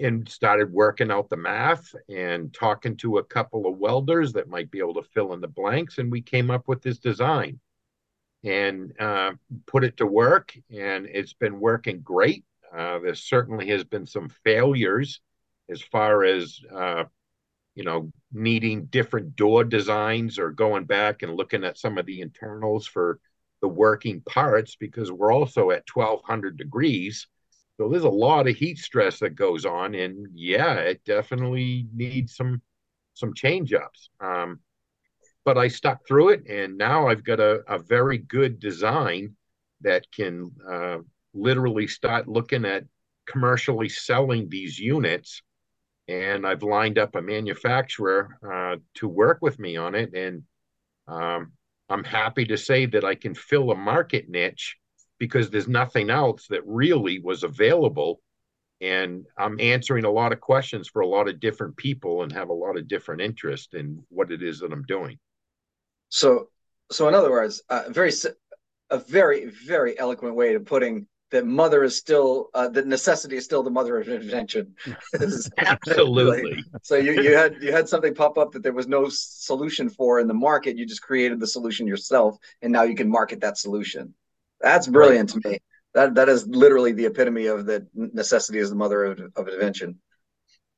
and 0.01 0.29
started 0.29 0.73
working 0.73 1.13
out 1.13 1.29
the 1.29 1.37
math 1.37 1.95
and 2.09 2.53
talking 2.53 2.97
to 2.97 3.19
a 3.19 3.25
couple 3.25 3.69
of 3.69 3.79
welders 3.79 4.33
that 4.33 4.49
might 4.49 4.71
be 4.73 4.81
able 4.81 4.95
to 4.95 5.09
fill 5.15 5.33
in 5.33 5.41
the 5.41 5.47
blanks. 5.47 5.99
And 5.99 6.11
we 6.11 6.23
came 6.23 6.51
up 6.51 6.67
with 6.67 6.83
this 6.83 6.99
design 6.99 7.61
and 8.43 8.93
uh, 8.99 9.33
put 9.67 9.85
it 9.85 9.99
to 9.99 10.07
work. 10.07 10.53
And 10.77 11.07
it's 11.07 11.35
been 11.35 11.61
working 11.61 12.01
great. 12.01 12.45
Uh, 12.77 12.99
there 13.01 13.15
certainly 13.15 13.69
has 13.69 13.85
been 13.85 14.07
some 14.07 14.29
failures 14.45 15.21
as 15.71 15.83
far 15.83 16.25
as 16.25 16.61
uh, 16.75 17.05
you 17.75 17.85
know 17.85 18.13
needing 18.33 18.87
different 18.87 19.37
door 19.37 19.65
designs 19.65 20.39
or 20.39 20.51
going 20.51 20.85
back 20.85 21.23
and 21.23 21.37
looking 21.37 21.65
at 21.65 21.79
some 21.79 21.99
of 21.99 22.07
the 22.07 22.21
internals 22.21 22.87
for 22.87 23.21
the 23.61 23.69
working 23.69 24.21
parts 24.23 24.77
because 24.77 25.13
we're 25.13 25.33
also 25.33 25.71
at 25.71 25.85
1200 25.93 26.57
degrees. 26.57 27.29
So 27.79 27.89
there's 27.89 28.05
a 28.05 28.09
lot 28.11 28.49
of 28.49 28.57
heat 28.57 28.79
stress 28.79 29.19
that 29.21 29.35
goes 29.35 29.65
on 29.65 29.95
and 29.95 30.27
yeah 30.35 30.75
it 30.75 31.05
definitely 31.05 31.87
needs 31.95 32.37
some 32.37 32.61
some 33.15 33.35
change 33.35 33.73
ups 33.73 34.11
um, 34.21 34.61
but 35.45 35.59
i 35.59 35.69
stuck 35.69 36.07
through 36.07 36.31
it 36.31 36.47
and 36.49 36.77
now 36.79 37.09
i've 37.09 37.25
got 37.25 37.41
a, 37.41 37.63
a 37.69 37.79
very 37.79 38.19
good 38.19 38.59
design 38.61 39.35
that 39.81 40.07
can 40.13 40.51
uh, 40.71 40.99
literally 41.35 41.87
start 41.87 42.29
looking 42.29 42.65
at 42.65 42.85
commercially 43.27 43.89
selling 43.89 44.49
these 44.49 44.79
units. 44.79 45.43
And 46.09 46.47
I've 46.47 46.63
lined 46.63 46.99
up 46.99 47.15
a 47.15 47.23
manufacturer 47.23 48.37
uh, 48.47 48.77
to 48.97 49.09
work 49.09 49.39
with 49.41 49.59
me 49.59 49.77
on 49.77 49.95
it. 49.95 50.15
And 50.15 50.43
um, 51.07 51.53
I'm 51.89 52.05
happy 52.05 52.45
to 52.47 52.57
say 52.57 52.87
that 52.87 53.05
I 53.05 53.15
can 53.15 53.35
fill 53.35 53.71
a 53.71 53.77
market 53.77 54.29
niche 54.29 54.77
because 55.19 55.51
there's 55.51 55.69
nothing 55.69 56.11
else 56.11 56.49
that 56.49 56.67
really 56.67 57.21
was 57.21 57.45
available. 57.45 58.21
And 58.81 59.27
I'm 59.39 59.61
answering 59.61 60.05
a 60.05 60.11
lot 60.11 60.33
of 60.33 60.41
questions 60.41 60.89
for 60.89 61.03
a 61.03 61.07
lot 61.07 61.29
of 61.29 61.39
different 61.39 61.77
people 61.77 62.23
and 62.23 62.33
have 62.33 62.49
a 62.49 62.55
lot 62.55 62.77
of 62.77 62.89
different 62.89 63.21
interest 63.21 63.75
in 63.75 64.03
what 64.09 64.33
it 64.33 64.43
is 64.43 64.59
that 64.61 64.73
I'm 64.73 64.83
doing. 64.83 65.19
So, 66.09 66.49
so 66.91 67.07
in 67.09 67.15
other 67.15 67.31
words, 67.31 67.63
uh, 67.69 67.85
very, 67.89 68.11
a 68.91 68.99
very, 68.99 69.47
very 69.47 69.97
eloquent 69.99 70.35
way 70.35 70.55
of 70.55 70.65
putting 70.65 71.07
that 71.33 71.47
mother 71.47 71.83
is 71.83 71.97
still 71.97 72.49
uh, 72.55 72.69
the 72.69 72.85
necessity 72.85 73.37
is 73.37 73.45
still 73.45 73.63
the 73.63 73.71
mother 73.71 73.99
of 73.99 74.09
invention. 74.09 74.75
Absolutely. 75.59 76.65
so 76.83 76.95
you, 76.95 77.21
you 77.21 77.37
had 77.37 77.57
you 77.61 77.73
had 77.73 77.89
something 77.89 78.15
pop 78.15 78.39
up 78.39 78.53
that 78.53 78.63
there 78.63 78.73
was 78.73 78.87
no 78.87 79.09
solution 79.09 79.91
for 79.91 80.21
in 80.21 80.29
the 80.29 80.35
market. 80.35 80.77
You 80.77 80.87
just 80.87 81.03
created 81.03 81.41
the 81.41 81.47
solution 81.47 81.87
yourself, 81.87 82.37
and 82.63 82.73
now 82.73 82.83
you 82.83 82.95
can 82.95 83.11
market 83.11 83.41
that 83.41 83.59
solution. 83.59 84.15
That's 84.61 84.87
brilliant 84.87 85.35
right. 85.35 85.43
to 85.43 85.49
me. 85.51 85.59
That 85.95 86.15
that 86.15 86.29
is 86.29 86.47
literally 86.47 86.93
the 86.93 87.07
epitome 87.07 87.47
of 87.47 87.67
the 87.67 87.87
necessity 87.95 88.59
is 88.59 88.71
the 88.71 88.77
mother 88.77 89.05
of, 89.05 89.21
of 89.35 89.49
invention. 89.49 89.99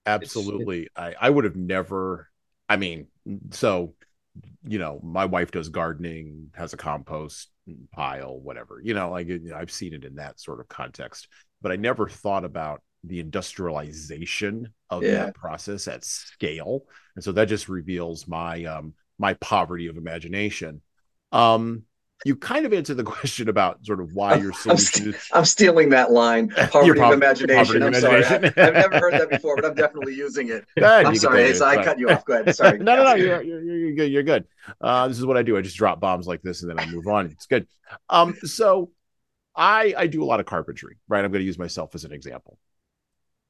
Absolutely. 0.06 0.88
I, 0.96 1.14
I 1.20 1.30
would 1.30 1.44
have 1.44 1.56
never 1.56 2.28
I 2.68 2.76
mean, 2.76 3.08
so 3.50 3.94
you 4.66 4.78
know, 4.78 5.00
my 5.02 5.24
wife 5.24 5.50
does 5.50 5.68
gardening, 5.68 6.50
has 6.54 6.72
a 6.72 6.76
compost 6.76 7.50
pile, 7.92 8.38
whatever. 8.40 8.80
You 8.82 8.94
know, 8.94 9.10
like 9.10 9.28
you 9.28 9.40
know, 9.40 9.56
I've 9.56 9.70
seen 9.70 9.94
it 9.94 10.04
in 10.04 10.16
that 10.16 10.40
sort 10.40 10.60
of 10.60 10.68
context, 10.68 11.28
but 11.60 11.72
I 11.72 11.76
never 11.76 12.08
thought 12.08 12.44
about 12.44 12.82
the 13.04 13.20
industrialization 13.20 14.72
of 14.88 15.02
yeah. 15.02 15.12
that 15.12 15.34
process 15.34 15.86
at 15.88 16.04
scale, 16.04 16.84
and 17.14 17.24
so 17.24 17.32
that 17.32 17.48
just 17.48 17.68
reveals 17.68 18.26
my 18.26 18.64
um 18.64 18.94
my 19.18 19.34
poverty 19.34 19.86
of 19.88 19.96
imagination. 19.96 20.80
Um, 21.30 21.82
you 22.24 22.34
kind 22.34 22.66
of 22.66 22.72
answered 22.72 22.96
the 22.96 23.04
question 23.04 23.48
about 23.48 23.84
sort 23.84 24.00
of 24.00 24.14
why 24.14 24.36
your 24.36 24.52
solution 24.52 24.70
I'm, 24.70 25.12
st- 25.12 25.16
I'm 25.32 25.44
stealing 25.44 25.90
that 25.90 26.10
line. 26.10 26.48
Poverty 26.70 27.00
of 27.00 27.12
imagination. 27.12 27.64
Poverty 27.64 27.82
I'm 27.84 27.88
imagination. 27.88 28.28
sorry. 28.28 28.52
I, 28.56 28.64
have 28.64 28.90
never 28.90 28.98
heard 28.98 29.14
that 29.14 29.30
before, 29.30 29.56
but 29.56 29.64
I'm 29.64 29.74
definitely 29.74 30.14
using 30.14 30.48
it. 30.48 30.64
Ahead, 30.76 31.06
I'm 31.06 31.16
sorry, 31.16 31.50
Asa, 31.50 31.64
I 31.64 31.84
cut 31.84 31.98
you 31.98 32.08
off. 32.08 32.24
Go 32.24 32.40
ahead. 32.40 32.54
Sorry. 32.54 32.78
no, 32.78 32.96
no, 32.96 33.04
no. 33.04 33.14
You're, 33.14 33.42
you're, 33.42 33.62
you're 33.62 33.94
good. 33.94 34.12
You're 34.12 34.22
good. 34.22 34.46
Uh, 34.80 35.08
this 35.08 35.18
is 35.18 35.26
what 35.26 35.36
I 35.36 35.42
do. 35.42 35.56
I 35.56 35.60
just 35.60 35.76
drop 35.76 36.00
bombs 36.00 36.26
like 36.26 36.42
this 36.42 36.62
and 36.62 36.70
then 36.70 36.78
I 36.78 36.86
move 36.86 37.06
on. 37.06 37.26
It's 37.26 37.46
good. 37.46 37.66
Um, 38.08 38.36
so 38.44 38.90
I 39.54 39.94
I 39.96 40.06
do 40.06 40.22
a 40.22 40.26
lot 40.26 40.40
of 40.40 40.46
carpentry, 40.46 40.96
right? 41.08 41.24
I'm 41.24 41.30
going 41.30 41.42
to 41.42 41.46
use 41.46 41.58
myself 41.58 41.94
as 41.94 42.04
an 42.04 42.12
example. 42.12 42.58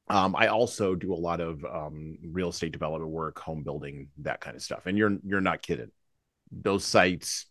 Um, 0.09 0.37
I 0.37 0.49
also 0.49 0.95
do 0.95 1.14
a 1.14 1.16
lot 1.16 1.40
of 1.40 1.64
um, 1.64 2.19
real 2.23 2.50
estate 2.50 2.73
development 2.73 3.11
work, 3.11 3.38
home 3.38 3.62
building, 3.62 4.09
that 4.19 4.40
kind 4.40 4.54
of 4.54 4.62
stuff. 4.62 4.87
And 4.87 4.99
you're 4.99 5.16
you're 5.25 5.40
not 5.40 5.62
kidding. 5.62 5.90
Those 6.52 6.85
sites, 6.85 7.47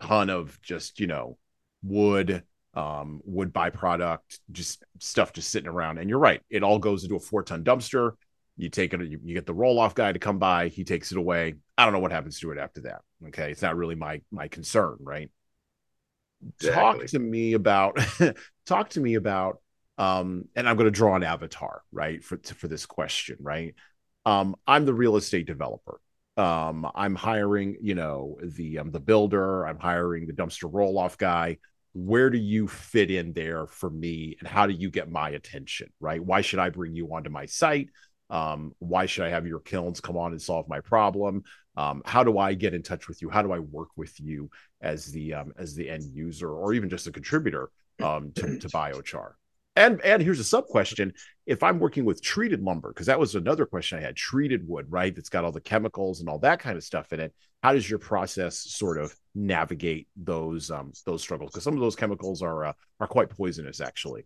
ton 0.00 0.30
of 0.30 0.60
just 0.62 1.00
you 1.00 1.06
know 1.06 1.38
wood, 1.82 2.42
um, 2.74 3.20
wood 3.24 3.52
byproduct, 3.52 4.38
just 4.52 4.84
stuff 4.98 5.32
just 5.32 5.50
sitting 5.50 5.68
around. 5.68 5.98
And 5.98 6.10
you're 6.10 6.18
right, 6.18 6.42
it 6.50 6.62
all 6.62 6.78
goes 6.78 7.04
into 7.04 7.16
a 7.16 7.20
four 7.20 7.42
ton 7.42 7.64
dumpster. 7.64 8.12
You 8.56 8.70
take 8.70 8.94
it, 8.94 9.00
you, 9.02 9.20
you 9.22 9.34
get 9.34 9.44
the 9.44 9.54
roll 9.54 9.78
off 9.78 9.94
guy 9.94 10.12
to 10.12 10.18
come 10.18 10.38
by, 10.38 10.68
he 10.68 10.84
takes 10.84 11.12
it 11.12 11.18
away. 11.18 11.54
I 11.76 11.84
don't 11.84 11.92
know 11.92 11.98
what 11.98 12.12
happens 12.12 12.40
to 12.40 12.52
it 12.52 12.58
after 12.58 12.82
that. 12.82 13.02
Okay, 13.28 13.50
it's 13.50 13.62
not 13.62 13.76
really 13.76 13.94
my 13.94 14.22
my 14.30 14.48
concern, 14.48 14.96
right? 15.00 15.30
Exactly. 16.42 16.82
Talk 16.82 17.06
to 17.08 17.18
me 17.18 17.52
about 17.54 17.98
talk 18.66 18.90
to 18.90 19.00
me 19.00 19.14
about 19.14 19.60
um, 19.98 20.44
and 20.54 20.68
I'm 20.68 20.76
going 20.76 20.86
to 20.86 20.90
draw 20.90 21.14
an 21.16 21.22
avatar, 21.22 21.82
right, 21.90 22.22
for 22.22 22.38
for 22.38 22.68
this 22.68 22.86
question, 22.86 23.38
right? 23.40 23.74
Um, 24.26 24.56
I'm 24.66 24.84
the 24.84 24.94
real 24.94 25.16
estate 25.16 25.46
developer. 25.46 26.00
Um, 26.36 26.86
I'm 26.94 27.14
hiring, 27.14 27.76
you 27.80 27.94
know, 27.94 28.38
the 28.42 28.78
um, 28.78 28.90
the 28.90 29.00
builder. 29.00 29.66
I'm 29.66 29.78
hiring 29.78 30.26
the 30.26 30.32
dumpster 30.32 30.68
roll 30.70 30.98
off 30.98 31.16
guy. 31.16 31.58
Where 31.94 32.28
do 32.28 32.36
you 32.36 32.68
fit 32.68 33.10
in 33.10 33.32
there 33.32 33.66
for 33.66 33.88
me, 33.88 34.36
and 34.38 34.46
how 34.46 34.66
do 34.66 34.74
you 34.74 34.90
get 34.90 35.10
my 35.10 35.30
attention, 35.30 35.90
right? 35.98 36.22
Why 36.22 36.42
should 36.42 36.58
I 36.58 36.68
bring 36.68 36.94
you 36.94 37.14
onto 37.14 37.30
my 37.30 37.46
site? 37.46 37.88
Um, 38.28 38.72
why 38.80 39.06
should 39.06 39.24
I 39.24 39.30
have 39.30 39.46
your 39.46 39.60
kilns 39.60 40.00
come 40.00 40.16
on 40.16 40.32
and 40.32 40.42
solve 40.42 40.68
my 40.68 40.80
problem? 40.80 41.44
Um, 41.76 42.02
how 42.04 42.24
do 42.24 42.38
I 42.38 42.54
get 42.54 42.74
in 42.74 42.82
touch 42.82 43.08
with 43.08 43.22
you? 43.22 43.30
How 43.30 43.42
do 43.42 43.52
I 43.52 43.60
work 43.60 43.88
with 43.96 44.18
you 44.20 44.50
as 44.80 45.06
the 45.06 45.34
um, 45.34 45.52
as 45.56 45.74
the 45.74 45.88
end 45.88 46.04
user 46.12 46.50
or 46.50 46.74
even 46.74 46.90
just 46.90 47.06
a 47.06 47.12
contributor 47.12 47.70
um, 48.02 48.32
to, 48.34 48.58
to 48.58 48.68
biochar? 48.68 49.32
And 49.76 50.00
and 50.00 50.22
here's 50.22 50.40
a 50.40 50.44
sub 50.44 50.66
question: 50.66 51.12
If 51.44 51.62
I'm 51.62 51.78
working 51.78 52.04
with 52.06 52.22
treated 52.22 52.62
lumber, 52.62 52.88
because 52.88 53.06
that 53.06 53.20
was 53.20 53.34
another 53.34 53.66
question 53.66 53.98
I 53.98 54.02
had, 54.02 54.16
treated 54.16 54.66
wood, 54.66 54.86
right? 54.88 55.14
That's 55.14 55.28
got 55.28 55.44
all 55.44 55.52
the 55.52 55.60
chemicals 55.60 56.20
and 56.20 56.28
all 56.28 56.38
that 56.40 56.58
kind 56.58 56.76
of 56.76 56.82
stuff 56.82 57.12
in 57.12 57.20
it. 57.20 57.34
How 57.62 57.74
does 57.74 57.88
your 57.88 57.98
process 57.98 58.56
sort 58.56 58.98
of 58.98 59.14
navigate 59.34 60.08
those 60.16 60.70
um, 60.70 60.92
those 61.04 61.22
struggles? 61.22 61.50
Because 61.50 61.64
some 61.64 61.74
of 61.74 61.80
those 61.80 61.94
chemicals 61.94 62.42
are 62.42 62.64
uh, 62.64 62.72
are 63.00 63.06
quite 63.06 63.28
poisonous, 63.28 63.80
actually. 63.80 64.24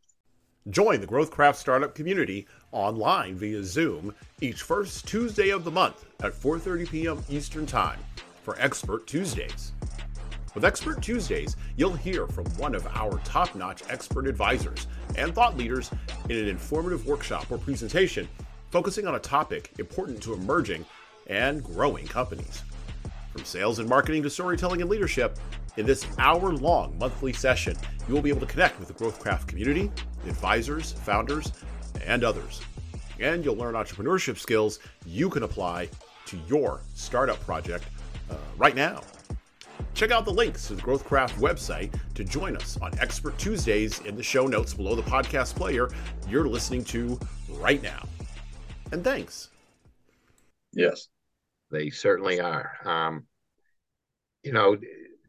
Join 0.68 1.00
the 1.00 1.06
GrowthCraft 1.06 1.56
startup 1.56 1.94
community 1.94 2.46
online 2.70 3.34
via 3.34 3.64
Zoom 3.64 4.14
each 4.40 4.62
first 4.62 5.08
Tuesday 5.08 5.50
of 5.50 5.64
the 5.64 5.70
month 5.70 6.04
at 6.22 6.32
4:30 6.32 6.88
p.m. 6.90 7.24
Eastern 7.28 7.66
Time 7.66 7.98
for 8.44 8.56
Expert 8.60 9.06
Tuesdays. 9.06 9.72
With 10.52 10.64
Expert 10.64 11.00
Tuesdays, 11.00 11.56
you'll 11.76 11.94
hear 11.94 12.26
from 12.26 12.44
one 12.56 12.74
of 12.74 12.84
our 12.88 13.20
top 13.24 13.54
notch 13.54 13.82
expert 13.88 14.26
advisors 14.26 14.88
and 15.16 15.32
thought 15.32 15.56
leaders 15.56 15.92
in 16.28 16.38
an 16.38 16.48
informative 16.48 17.06
workshop 17.06 17.50
or 17.52 17.58
presentation 17.58 18.28
focusing 18.70 19.06
on 19.06 19.14
a 19.14 19.20
topic 19.20 19.70
important 19.78 20.20
to 20.22 20.34
emerging 20.34 20.84
and 21.28 21.62
growing 21.62 22.06
companies. 22.06 22.64
From 23.32 23.44
sales 23.44 23.78
and 23.78 23.88
marketing 23.88 24.24
to 24.24 24.30
storytelling 24.30 24.80
and 24.80 24.90
leadership, 24.90 25.38
in 25.76 25.86
this 25.86 26.04
hour 26.18 26.52
long 26.52 26.98
monthly 26.98 27.32
session, 27.32 27.76
you 28.08 28.14
will 28.14 28.22
be 28.22 28.30
able 28.30 28.40
to 28.40 28.46
connect 28.46 28.80
with 28.80 28.88
the 28.88 28.94
GrowthCraft 28.94 29.46
community, 29.46 29.90
advisors, 30.26 30.92
founders, 30.92 31.52
and 32.04 32.24
others. 32.24 32.60
And 33.20 33.44
you'll 33.44 33.56
learn 33.56 33.74
entrepreneurship 33.74 34.36
skills 34.36 34.80
you 35.06 35.30
can 35.30 35.44
apply 35.44 35.88
to 36.26 36.38
your 36.48 36.80
startup 36.94 37.38
project 37.40 37.84
uh, 38.30 38.34
right 38.56 38.74
now. 38.74 39.02
Check 40.00 40.12
out 40.12 40.24
the 40.24 40.32
links 40.32 40.66
to 40.68 40.74
the 40.74 40.80
GrowthCraft 40.80 41.32
website 41.32 41.94
to 42.14 42.24
join 42.24 42.56
us 42.56 42.78
on 42.80 42.98
Expert 43.00 43.36
Tuesdays 43.36 44.00
in 44.06 44.16
the 44.16 44.22
show 44.22 44.46
notes 44.46 44.72
below 44.72 44.94
the 44.94 45.02
podcast 45.02 45.56
player 45.56 45.90
you're 46.26 46.48
listening 46.48 46.84
to 46.84 47.20
right 47.50 47.82
now. 47.82 48.08
And 48.92 49.04
thanks. 49.04 49.50
Yes, 50.72 51.08
they 51.70 51.90
certainly 51.90 52.40
are. 52.40 52.78
Um, 52.82 53.26
you 54.42 54.54
know, 54.54 54.78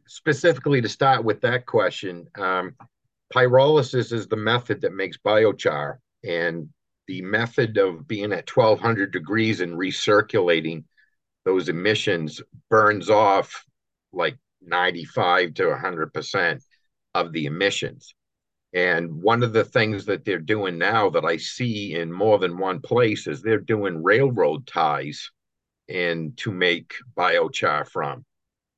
specifically 0.08 0.80
to 0.80 0.88
start 0.88 1.26
with 1.26 1.42
that 1.42 1.66
question, 1.66 2.30
um, 2.38 2.74
pyrolysis 3.36 4.14
is 4.14 4.28
the 4.28 4.38
method 4.38 4.80
that 4.80 4.94
makes 4.94 5.18
biochar, 5.18 5.98
and 6.24 6.70
the 7.10 7.22
method 7.24 7.78
of 7.78 8.08
being 8.08 8.32
at 8.32 8.50
1200 8.50 9.12
degrees 9.12 9.60
and 9.60 9.74
recirculating 9.74 10.86
those 11.44 11.68
emissions 11.68 12.42
burns 12.70 13.10
off 13.10 13.66
like 14.14 14.38
95 14.62 15.54
to 15.56 15.63
100% 15.63 16.62
of 17.13 17.32
the 17.32 17.45
emissions. 17.45 18.13
And 18.74 19.21
one 19.21 19.43
of 19.43 19.52
the 19.52 19.65
things 19.65 20.06
that 20.06 20.24
they're 20.24 20.39
doing 20.39 20.78
now 20.78 21.10
that 21.10 21.26
I 21.26 21.38
see 21.38 21.95
in 21.95 22.12
more 22.12 22.39
than 22.39 22.58
one 22.58 22.80
place 22.80 23.28
is 23.28 23.41
they're 23.41 23.60
doing 23.60 24.02
railroad 24.02 24.65
ties 24.65 25.30
and 25.89 26.38
to 26.38 26.52
make 26.52 26.93
biochar 27.17 27.88
from. 27.88 28.26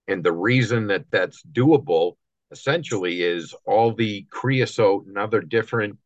And 0.08 0.24
the 0.24 0.32
reason 0.32 0.88
that 0.88 1.06
that's 1.12 1.44
doable 1.44 2.14
essentially 2.52 3.22
is 3.22 3.54
all 3.66 3.94
the 3.94 4.26
creosote 4.30 5.06
and 5.06 5.18
other 5.18 5.42
different 5.42 5.98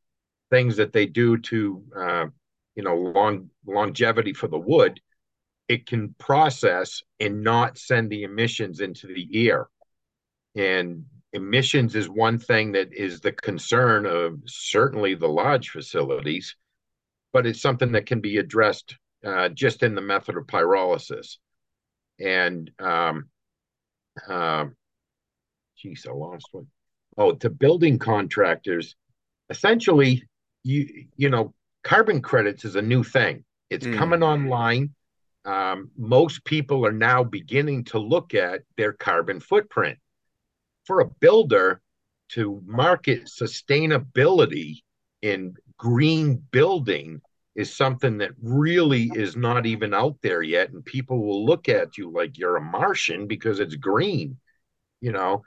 things 0.49 0.77
that 0.77 0.93
they 0.93 1.05
do 1.05 1.37
to 1.37 1.83
uh, 1.97 2.25
you 2.75 2.83
know 2.83 2.95
long 2.95 3.49
longevity 3.65 4.33
for 4.33 4.47
the 4.47 4.57
wood 4.57 4.99
it 5.67 5.85
can 5.85 6.15
process 6.17 7.01
and 7.19 7.43
not 7.43 7.77
send 7.77 8.09
the 8.09 8.23
emissions 8.23 8.79
into 8.79 9.07
the 9.07 9.49
air. 9.49 9.67
And 10.55 11.05
emissions 11.33 11.95
is 11.95 12.09
one 12.09 12.39
thing 12.39 12.71
that 12.73 12.93
is 12.93 13.19
the 13.19 13.31
concern 13.31 14.05
of 14.05 14.39
certainly 14.45 15.13
the 15.13 15.27
large 15.27 15.69
facilities, 15.69 16.55
but 17.33 17.45
it's 17.45 17.61
something 17.61 17.91
that 17.91 18.05
can 18.05 18.21
be 18.21 18.37
addressed 18.37 18.95
uh, 19.25 19.49
just 19.49 19.83
in 19.83 19.93
the 19.93 20.01
method 20.01 20.37
of 20.37 20.47
pyrolysis. 20.47 21.37
And, 22.19 22.71
um, 22.79 23.29
uh, 24.27 24.65
geez, 25.77 26.07
I 26.09 26.13
lost 26.13 26.47
one. 26.51 26.67
Oh, 27.17 27.33
to 27.33 27.49
building 27.49 27.99
contractors, 27.99 28.95
essentially, 29.49 30.23
you 30.63 31.05
you 31.15 31.29
know, 31.29 31.53
carbon 31.83 32.21
credits 32.21 32.65
is 32.65 32.75
a 32.75 32.81
new 32.81 33.03
thing. 33.03 33.43
It's 33.69 33.85
mm. 33.85 33.97
coming 33.97 34.23
online 34.23 34.93
um, 35.47 35.89
most 35.97 36.43
people 36.43 36.85
are 36.85 36.91
now 36.91 37.23
beginning 37.23 37.85
to 37.85 37.99
look 37.99 38.33
at 38.33 38.63
their 38.75 38.91
carbon 38.91 39.39
footprint. 39.39 39.97
For 40.85 40.99
a 40.99 41.09
builder 41.21 41.81
to 42.33 42.61
market 42.65 43.25
sustainability 43.25 44.81
in 45.21 45.55
green 45.77 46.43
building 46.51 47.21
is 47.55 47.73
something 47.73 48.17
that 48.17 48.31
really 48.41 49.09
is 49.15 49.37
not 49.37 49.65
even 49.65 49.93
out 49.93 50.17
there 50.21 50.43
yet. 50.43 50.71
And 50.71 50.83
people 50.83 51.25
will 51.25 51.45
look 51.45 51.69
at 51.69 51.97
you 51.97 52.11
like 52.11 52.37
you're 52.37 52.57
a 52.57 52.61
Martian 52.61 53.25
because 53.25 53.61
it's 53.61 53.75
green, 53.75 54.37
you 54.99 55.13
know. 55.13 55.43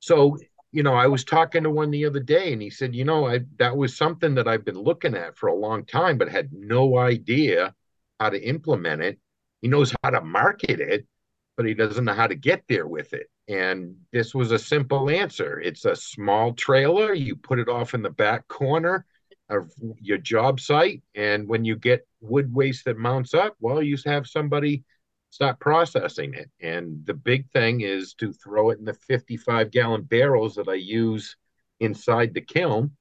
So, 0.00 0.38
you 0.72 0.82
know, 0.82 0.94
I 0.94 1.08
was 1.08 1.24
talking 1.24 1.62
to 1.64 1.70
one 1.70 1.90
the 1.90 2.06
other 2.06 2.20
day 2.20 2.54
and 2.54 2.62
he 2.62 2.70
said, 2.70 2.94
you 2.94 3.04
know, 3.04 3.26
I 3.26 3.40
that 3.58 3.76
was 3.76 3.98
something 3.98 4.34
that 4.36 4.48
I've 4.48 4.64
been 4.64 4.80
looking 4.80 5.14
at 5.14 5.36
for 5.36 5.48
a 5.48 5.54
long 5.54 5.84
time, 5.84 6.16
but 6.16 6.30
had 6.30 6.54
no 6.54 6.96
idea 6.96 7.74
how 8.18 8.30
to 8.30 8.42
implement 8.42 9.02
it 9.02 9.18
he 9.66 9.70
knows 9.70 9.92
how 10.04 10.10
to 10.10 10.20
market 10.20 10.78
it, 10.78 11.08
but 11.56 11.66
he 11.66 11.74
doesn't 11.74 12.04
know 12.04 12.12
how 12.12 12.28
to 12.28 12.36
get 12.36 12.62
there 12.68 12.86
with 12.86 13.12
it. 13.12 13.28
And 13.48 13.96
this 14.12 14.32
was 14.32 14.52
a 14.52 14.60
simple 14.60 15.10
answer. 15.10 15.58
It's 15.58 15.84
a 15.84 15.96
small 15.96 16.52
trailer. 16.52 17.12
You 17.12 17.34
put 17.34 17.58
it 17.58 17.68
off 17.68 17.92
in 17.92 18.00
the 18.00 18.10
back 18.10 18.46
corner 18.46 19.04
of 19.50 19.72
your 20.00 20.18
job 20.18 20.60
site. 20.60 21.02
And 21.16 21.48
when 21.48 21.64
you 21.64 21.74
get 21.74 22.06
wood 22.20 22.54
waste 22.54 22.84
that 22.84 22.96
mounts 22.96 23.34
up, 23.34 23.56
well, 23.58 23.82
you 23.82 23.96
have 24.06 24.28
somebody 24.28 24.84
start 25.30 25.58
processing 25.58 26.34
it. 26.34 26.48
And 26.60 27.04
the 27.04 27.14
big 27.14 27.50
thing 27.50 27.80
is 27.80 28.14
to 28.20 28.32
throw 28.32 28.70
it 28.70 28.78
in 28.78 28.84
the 28.84 28.94
55 28.94 29.72
gallon 29.72 30.02
barrels 30.02 30.54
that 30.54 30.68
I 30.68 30.74
use 30.74 31.34
inside 31.80 32.34
the 32.34 32.40
kiln. 32.40 32.92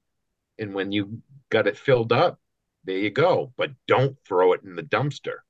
And 0.58 0.74
when 0.74 0.92
you 0.92 1.22
got 1.52 1.68
it 1.68 1.78
filled 1.78 2.12
up, 2.12 2.40
there 2.86 2.98
you 2.98 3.12
go. 3.12 3.54
But 3.56 3.70
don't 3.88 4.18
throw 4.26 4.54
it 4.54 4.64
in 4.64 4.76
the 4.76 4.82
dumpster 4.82 5.42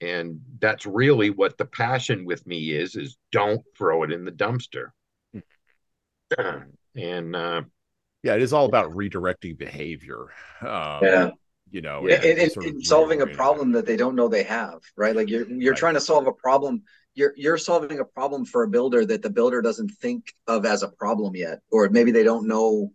and 0.00 0.40
that's 0.60 0.86
really 0.86 1.30
what 1.30 1.58
the 1.58 1.64
passion 1.64 2.24
with 2.24 2.46
me 2.46 2.70
is 2.70 2.96
is 2.96 3.16
don't 3.32 3.62
throw 3.76 4.02
it 4.02 4.12
in 4.12 4.24
the 4.24 4.32
dumpster. 4.32 4.90
And 6.96 7.36
uh, 7.36 7.62
yeah 8.22 8.34
it 8.34 8.42
is 8.42 8.52
all 8.52 8.66
about 8.66 8.90
redirecting 8.92 9.56
behavior 9.56 10.28
um, 10.60 11.00
yeah. 11.02 11.30
you 11.70 11.80
know 11.80 12.06
yeah, 12.06 12.16
and, 12.16 12.38
and, 12.38 12.56
and 12.56 12.86
solving 12.86 13.22
a 13.22 13.26
problem 13.26 13.72
that 13.72 13.86
they 13.86 13.96
don't 13.96 14.14
know 14.14 14.28
they 14.28 14.42
have 14.44 14.80
right? 14.96 15.14
Like 15.14 15.28
you're 15.28 15.48
you're 15.48 15.72
yeah. 15.72 15.78
trying 15.78 15.94
to 15.94 16.00
solve 16.00 16.26
a 16.26 16.32
problem 16.32 16.82
you're 17.14 17.32
you're 17.36 17.58
solving 17.58 17.98
a 17.98 18.04
problem 18.04 18.44
for 18.44 18.62
a 18.62 18.68
builder 18.68 19.04
that 19.06 19.22
the 19.22 19.30
builder 19.30 19.62
doesn't 19.62 19.90
think 19.90 20.34
of 20.46 20.64
as 20.66 20.82
a 20.82 20.88
problem 20.88 21.34
yet 21.36 21.60
or 21.70 21.88
maybe 21.88 22.12
they 22.12 22.24
don't 22.24 22.46
know 22.46 22.92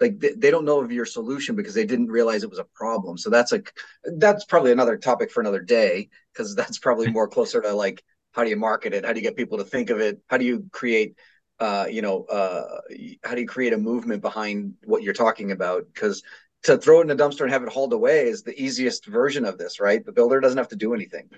like 0.00 0.18
they, 0.18 0.32
they 0.32 0.50
don't 0.50 0.64
know 0.64 0.80
of 0.80 0.92
your 0.92 1.06
solution 1.06 1.56
because 1.56 1.74
they 1.74 1.86
didn't 1.86 2.08
realize 2.08 2.42
it 2.42 2.50
was 2.50 2.58
a 2.58 2.66
problem. 2.74 3.16
So 3.16 3.30
that's 3.30 3.52
like 3.52 3.72
that's 4.04 4.44
probably 4.44 4.72
another 4.72 4.96
topic 4.96 5.30
for 5.30 5.40
another 5.40 5.60
day 5.60 6.08
because 6.32 6.54
that's 6.54 6.78
probably 6.78 7.10
more 7.10 7.28
closer 7.28 7.60
to 7.62 7.72
like 7.72 8.02
how 8.32 8.44
do 8.44 8.50
you 8.50 8.56
market 8.56 8.92
it? 8.92 9.04
How 9.04 9.12
do 9.12 9.18
you 9.18 9.26
get 9.26 9.36
people 9.36 9.58
to 9.58 9.64
think 9.64 9.90
of 9.90 10.00
it? 10.00 10.20
How 10.26 10.36
do 10.36 10.44
you 10.44 10.66
create 10.72 11.16
uh 11.58 11.86
you 11.90 12.02
know 12.02 12.24
uh 12.24 12.80
how 13.24 13.34
do 13.34 13.40
you 13.40 13.46
create 13.46 13.72
a 13.72 13.78
movement 13.78 14.20
behind 14.20 14.74
what 14.84 15.02
you're 15.02 15.14
talking 15.14 15.52
about? 15.52 15.86
Because 15.92 16.22
to 16.64 16.76
throw 16.76 17.00
it 17.00 17.04
in 17.04 17.10
a 17.10 17.16
dumpster 17.16 17.42
and 17.42 17.52
have 17.52 17.62
it 17.62 17.72
hauled 17.72 17.92
away 17.92 18.26
is 18.26 18.42
the 18.42 18.60
easiest 18.60 19.06
version 19.06 19.44
of 19.44 19.56
this 19.56 19.80
right? 19.80 20.04
The 20.04 20.12
builder 20.12 20.40
doesn't 20.40 20.58
have 20.58 20.68
to 20.68 20.76
do 20.76 20.94
anything. 20.94 21.30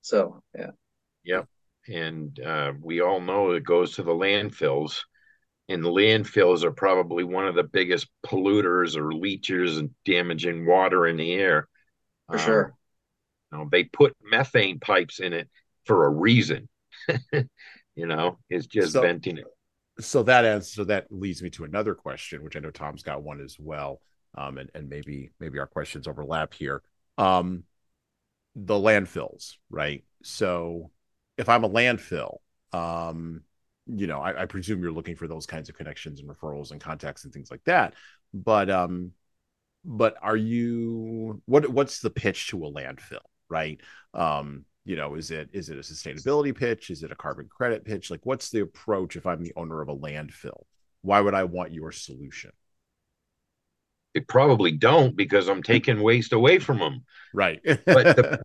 So 0.00 0.42
yeah. 0.56 0.70
Yep. 1.24 1.46
And 1.88 2.38
uh, 2.40 2.72
we 2.80 3.00
all 3.00 3.20
know 3.20 3.50
it 3.50 3.64
goes 3.64 3.94
to 3.94 4.02
the 4.02 4.12
landfills. 4.12 5.00
And 5.72 5.84
landfills 5.84 6.64
are 6.64 6.72
probably 6.72 7.24
one 7.24 7.46
of 7.46 7.54
the 7.54 7.62
biggest 7.62 8.08
polluters 8.26 8.94
or 8.94 9.10
leachers 9.10 9.78
and 9.78 9.90
damaging 10.04 10.66
water 10.66 11.06
in 11.06 11.16
the 11.16 11.32
air. 11.32 11.66
For 12.28 12.36
um, 12.36 12.44
sure. 12.44 12.74
You 13.50 13.58
know, 13.58 13.68
they 13.70 13.84
put 13.84 14.14
methane 14.22 14.80
pipes 14.80 15.20
in 15.20 15.32
it 15.32 15.48
for 15.86 16.04
a 16.04 16.10
reason. 16.10 16.68
you 17.32 18.06
know, 18.06 18.38
it's 18.50 18.66
just 18.66 18.92
so, 18.92 19.00
venting 19.00 19.38
it. 19.38 19.46
So 20.00 20.22
that 20.24 20.44
answer 20.44 20.74
so 20.74 20.84
that 20.84 21.06
leads 21.10 21.42
me 21.42 21.50
to 21.50 21.64
another 21.64 21.94
question, 21.94 22.44
which 22.44 22.56
I 22.56 22.60
know 22.60 22.70
Tom's 22.70 23.02
got 23.02 23.22
one 23.22 23.40
as 23.40 23.56
well. 23.58 24.00
Um, 24.34 24.58
and, 24.58 24.70
and 24.74 24.88
maybe 24.88 25.30
maybe 25.40 25.58
our 25.58 25.66
questions 25.66 26.06
overlap 26.06 26.54
here. 26.54 26.82
Um, 27.18 27.64
the 28.54 28.74
landfills, 28.74 29.56
right? 29.70 30.04
So 30.22 30.90
if 31.38 31.48
I'm 31.48 31.64
a 31.64 31.70
landfill, 31.70 32.36
um, 32.72 33.42
you 33.86 34.06
know, 34.06 34.20
I, 34.20 34.42
I, 34.42 34.46
presume 34.46 34.80
you're 34.80 34.92
looking 34.92 35.16
for 35.16 35.26
those 35.26 35.46
kinds 35.46 35.68
of 35.68 35.76
connections 35.76 36.20
and 36.20 36.28
referrals 36.28 36.70
and 36.70 36.80
contacts 36.80 37.24
and 37.24 37.32
things 37.32 37.50
like 37.50 37.64
that. 37.64 37.94
But 38.32 38.70
um, 38.70 39.12
but 39.84 40.16
are 40.22 40.36
you 40.36 41.42
what 41.46 41.68
what's 41.68 42.00
the 42.00 42.10
pitch 42.10 42.48
to 42.48 42.64
a 42.64 42.72
landfill, 42.72 43.18
right? 43.48 43.80
Um, 44.14 44.64
you 44.84 44.96
know, 44.96 45.14
is 45.14 45.30
it 45.30 45.50
is 45.52 45.68
it 45.68 45.78
a 45.78 45.80
sustainability 45.80 46.56
pitch? 46.56 46.90
Is 46.90 47.02
it 47.02 47.12
a 47.12 47.16
carbon 47.16 47.48
credit 47.48 47.84
pitch? 47.84 48.10
Like, 48.10 48.24
what's 48.24 48.50
the 48.50 48.60
approach 48.60 49.16
if 49.16 49.26
I'm 49.26 49.42
the 49.42 49.52
owner 49.56 49.80
of 49.80 49.88
a 49.88 49.96
landfill? 49.96 50.64
Why 51.02 51.20
would 51.20 51.34
I 51.34 51.44
want 51.44 51.72
your 51.72 51.92
solution? 51.92 52.52
They 54.14 54.20
probably 54.20 54.72
don't 54.72 55.16
because 55.16 55.48
I'm 55.48 55.62
taking 55.62 56.00
waste 56.00 56.32
away 56.32 56.58
from 56.58 56.78
them. 56.78 57.04
Right. 57.34 57.60
but 57.64 58.16
the, 58.16 58.42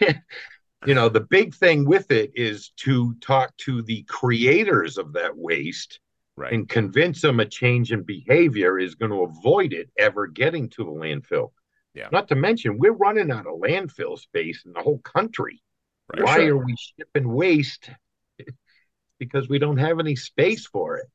you 0.86 0.94
know 0.94 1.08
the 1.08 1.20
big 1.20 1.54
thing 1.54 1.84
with 1.84 2.10
it 2.10 2.32
is 2.34 2.70
to 2.76 3.14
talk 3.14 3.56
to 3.58 3.82
the 3.82 4.02
creators 4.04 4.98
of 4.98 5.12
that 5.12 5.36
waste 5.36 6.00
right. 6.36 6.52
and 6.52 6.68
convince 6.68 7.20
them 7.20 7.40
a 7.40 7.46
change 7.46 7.92
in 7.92 8.02
behavior 8.02 8.78
is 8.78 8.94
going 8.94 9.10
to 9.10 9.22
avoid 9.22 9.72
it 9.72 9.90
ever 9.98 10.26
getting 10.26 10.68
to 10.68 10.84
the 10.84 10.90
landfill 10.90 11.52
yeah 11.94 12.08
not 12.12 12.28
to 12.28 12.34
mention 12.34 12.78
we're 12.78 12.92
running 12.92 13.30
out 13.30 13.46
of 13.46 13.60
landfill 13.60 14.18
space 14.18 14.62
in 14.64 14.72
the 14.72 14.82
whole 14.82 14.98
country 14.98 15.62
right. 16.12 16.24
why 16.24 16.36
sure. 16.36 16.56
are 16.56 16.64
we 16.64 16.76
shipping 16.98 17.28
waste 17.32 17.90
because 19.18 19.48
we 19.48 19.58
don't 19.58 19.78
have 19.78 20.00
any 20.00 20.16
space 20.16 20.66
for 20.66 20.96
it 20.96 21.06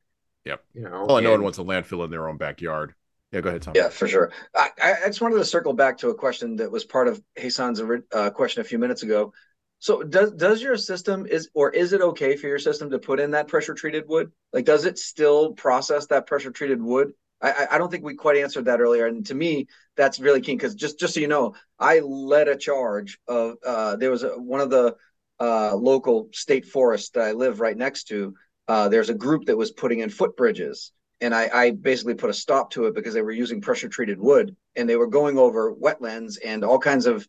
yep 0.46 0.64
you 0.74 0.84
know 0.84 1.06
well 1.08 1.18
and, 1.18 1.26
no 1.26 1.32
one 1.32 1.44
wants 1.44 1.60
a 1.60 1.64
landfill 1.64 2.04
in 2.06 2.12
their 2.12 2.28
own 2.28 2.38
backyard 2.38 2.94
yeah, 3.32 3.42
go 3.42 3.50
ahead, 3.50 3.62
Tom. 3.62 3.74
Yeah, 3.76 3.90
for 3.90 4.08
sure. 4.08 4.32
I, 4.56 4.70
I 4.82 5.06
just 5.06 5.22
wanted 5.22 5.36
to 5.36 5.46
circle 5.46 5.74
back 5.74 6.00
to 6.00 6.10
a 6.10 6.16
question 6.16 6.56
that 6.56 6.72
was 6.72 6.84
part 6.84 7.08
of 7.08 7.22
Hassan's 7.36 7.80
uh, 8.12 8.32
question 8.32 8.62
a 8.62 8.64
few 8.64 8.80
minutes 8.80 9.04
ago. 9.04 9.34
So 9.80 10.04
does 10.04 10.34
does 10.34 10.62
your 10.62 10.78
system 10.78 11.26
is 11.26 11.50
or 11.54 11.72
is 11.72 11.94
it 11.94 12.02
okay 12.02 12.36
for 12.36 12.48
your 12.48 12.60
system 12.60 12.90
to 12.90 13.00
put 13.00 13.20
in 13.20 13.32
that 13.32 13.48
pressure 13.48 13.74
treated 13.74 14.08
wood? 14.08 14.32
Like, 14.52 14.66
does 14.66 14.86
it 14.86 15.00
still 15.00 15.54
process 15.54 16.08
that 16.08 16.28
pressure 16.28 16.52
treated 16.52 16.82
wood? 16.82 17.14
I, 17.42 17.68
I 17.72 17.78
don't 17.78 17.90
think 17.90 18.04
we 18.04 18.16
quite 18.16 18.38
answered 18.38 18.66
that 18.66 18.82
earlier, 18.82 19.06
and 19.06 19.26
to 19.28 19.34
me, 19.34 19.68
that's 19.96 20.20
really 20.20 20.42
key 20.42 20.54
because 20.54 20.76
just 20.76 21.00
just 21.00 21.14
so 21.14 21.22
you 21.22 21.30
know, 21.30 21.56
I 21.80 22.00
led 22.00 22.50
a 22.50 22.58
charge 22.58 23.18
of 23.28 23.56
uh, 23.66 23.96
there 23.96 24.12
was 24.12 24.24
a, 24.24 24.30
one 24.30 24.60
of 24.60 24.70
the 24.70 24.96
uh, 25.40 25.76
local 25.76 26.28
state 26.34 26.66
forests 26.66 27.12
that 27.12 27.24
I 27.24 27.32
live 27.32 27.62
right 27.62 27.78
next 27.78 28.06
to. 28.10 28.36
Uh, 28.68 28.90
there's 28.90 29.10
a 29.10 29.16
group 29.16 29.46
that 29.46 29.58
was 29.58 29.72
putting 29.72 30.00
in 30.00 30.10
footbridges, 30.10 30.92
and 31.22 31.34
I, 31.34 31.50
I 31.54 31.72
basically 31.72 32.16
put 32.16 32.30
a 32.30 32.34
stop 32.34 32.72
to 32.72 32.88
it 32.88 32.96
because 32.96 33.14
they 33.14 33.22
were 33.22 33.32
using 33.32 33.62
pressure 33.62 33.88
treated 33.88 34.20
wood, 34.20 34.58
and 34.76 34.90
they 34.90 34.98
were 34.98 35.08
going 35.08 35.38
over 35.38 35.74
wetlands 35.74 36.38
and 36.44 36.66
all 36.66 36.80
kinds 36.80 37.06
of 37.06 37.26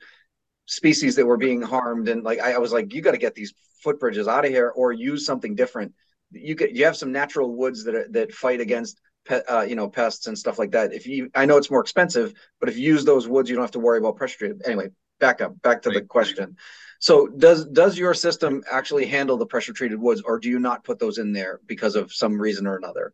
species 0.70 1.16
that 1.16 1.26
were 1.26 1.36
being 1.36 1.60
harmed. 1.60 2.08
And 2.08 2.22
like 2.22 2.38
i, 2.38 2.52
I 2.52 2.58
was 2.58 2.72
like 2.72 2.94
you 2.94 3.02
got 3.02 3.12
to 3.12 3.18
get 3.18 3.34
these 3.34 3.52
footbridges 3.84 4.28
out 4.28 4.44
of 4.44 4.50
here 4.50 4.68
or 4.68 4.92
use 4.92 5.26
something 5.26 5.54
different. 5.54 5.92
You 6.30 6.54
could 6.54 6.76
you 6.76 6.84
have 6.84 6.96
some 6.96 7.12
natural 7.12 7.54
woods 7.54 7.84
that 7.84 7.94
are, 7.94 8.06
that 8.10 8.32
fight 8.32 8.60
against 8.60 9.00
pe- 9.26 9.44
uh, 9.44 9.62
you 9.62 9.74
know 9.74 9.88
pests 9.88 10.28
and 10.28 10.38
stuff 10.38 10.58
like 10.58 10.70
that. 10.70 10.94
If 10.94 11.06
you 11.06 11.28
i 11.34 11.44
know 11.44 11.56
it's 11.56 11.70
more 11.70 11.80
expensive 11.80 12.32
but 12.60 12.68
if 12.68 12.78
you 12.78 12.84
use 12.84 13.04
those 13.04 13.26
woods 13.26 13.50
you 13.50 13.56
don't 13.56 13.64
have 13.64 13.72
to 13.72 13.80
worry 13.80 13.98
about 13.98 14.16
pressure 14.16 14.38
treated 14.38 14.62
anyway 14.64 14.88
back 15.18 15.40
up 15.40 15.60
back 15.60 15.82
to 15.82 15.88
right. 15.88 15.98
the 15.98 16.02
question. 16.02 16.56
So 17.00 17.26
does 17.26 17.66
does 17.66 17.98
your 17.98 18.14
system 18.14 18.62
actually 18.70 19.06
handle 19.06 19.36
the 19.36 19.46
pressure 19.46 19.72
treated 19.72 20.00
woods 20.00 20.20
or 20.20 20.38
do 20.38 20.48
you 20.48 20.60
not 20.60 20.84
put 20.84 21.00
those 21.00 21.18
in 21.18 21.32
there 21.32 21.60
because 21.66 21.96
of 21.96 22.12
some 22.12 22.40
reason 22.40 22.68
or 22.68 22.76
another? 22.76 23.12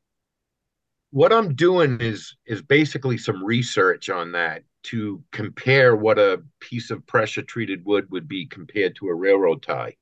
What 1.10 1.32
i'm 1.32 1.54
doing 1.54 2.02
is 2.02 2.36
is 2.44 2.60
basically 2.60 3.16
some 3.16 3.42
research 3.42 4.10
on 4.10 4.32
that 4.32 4.62
to 4.86 5.22
compare 5.32 5.96
what 5.96 6.18
a 6.18 6.42
piece 6.60 6.90
of 6.90 7.06
pressure 7.06 7.42
treated 7.42 7.84
wood 7.84 8.10
would 8.10 8.28
be 8.28 8.46
compared 8.46 8.96
to 8.96 9.08
a 9.08 9.14
railroad 9.14 9.62
tie. 9.62 9.96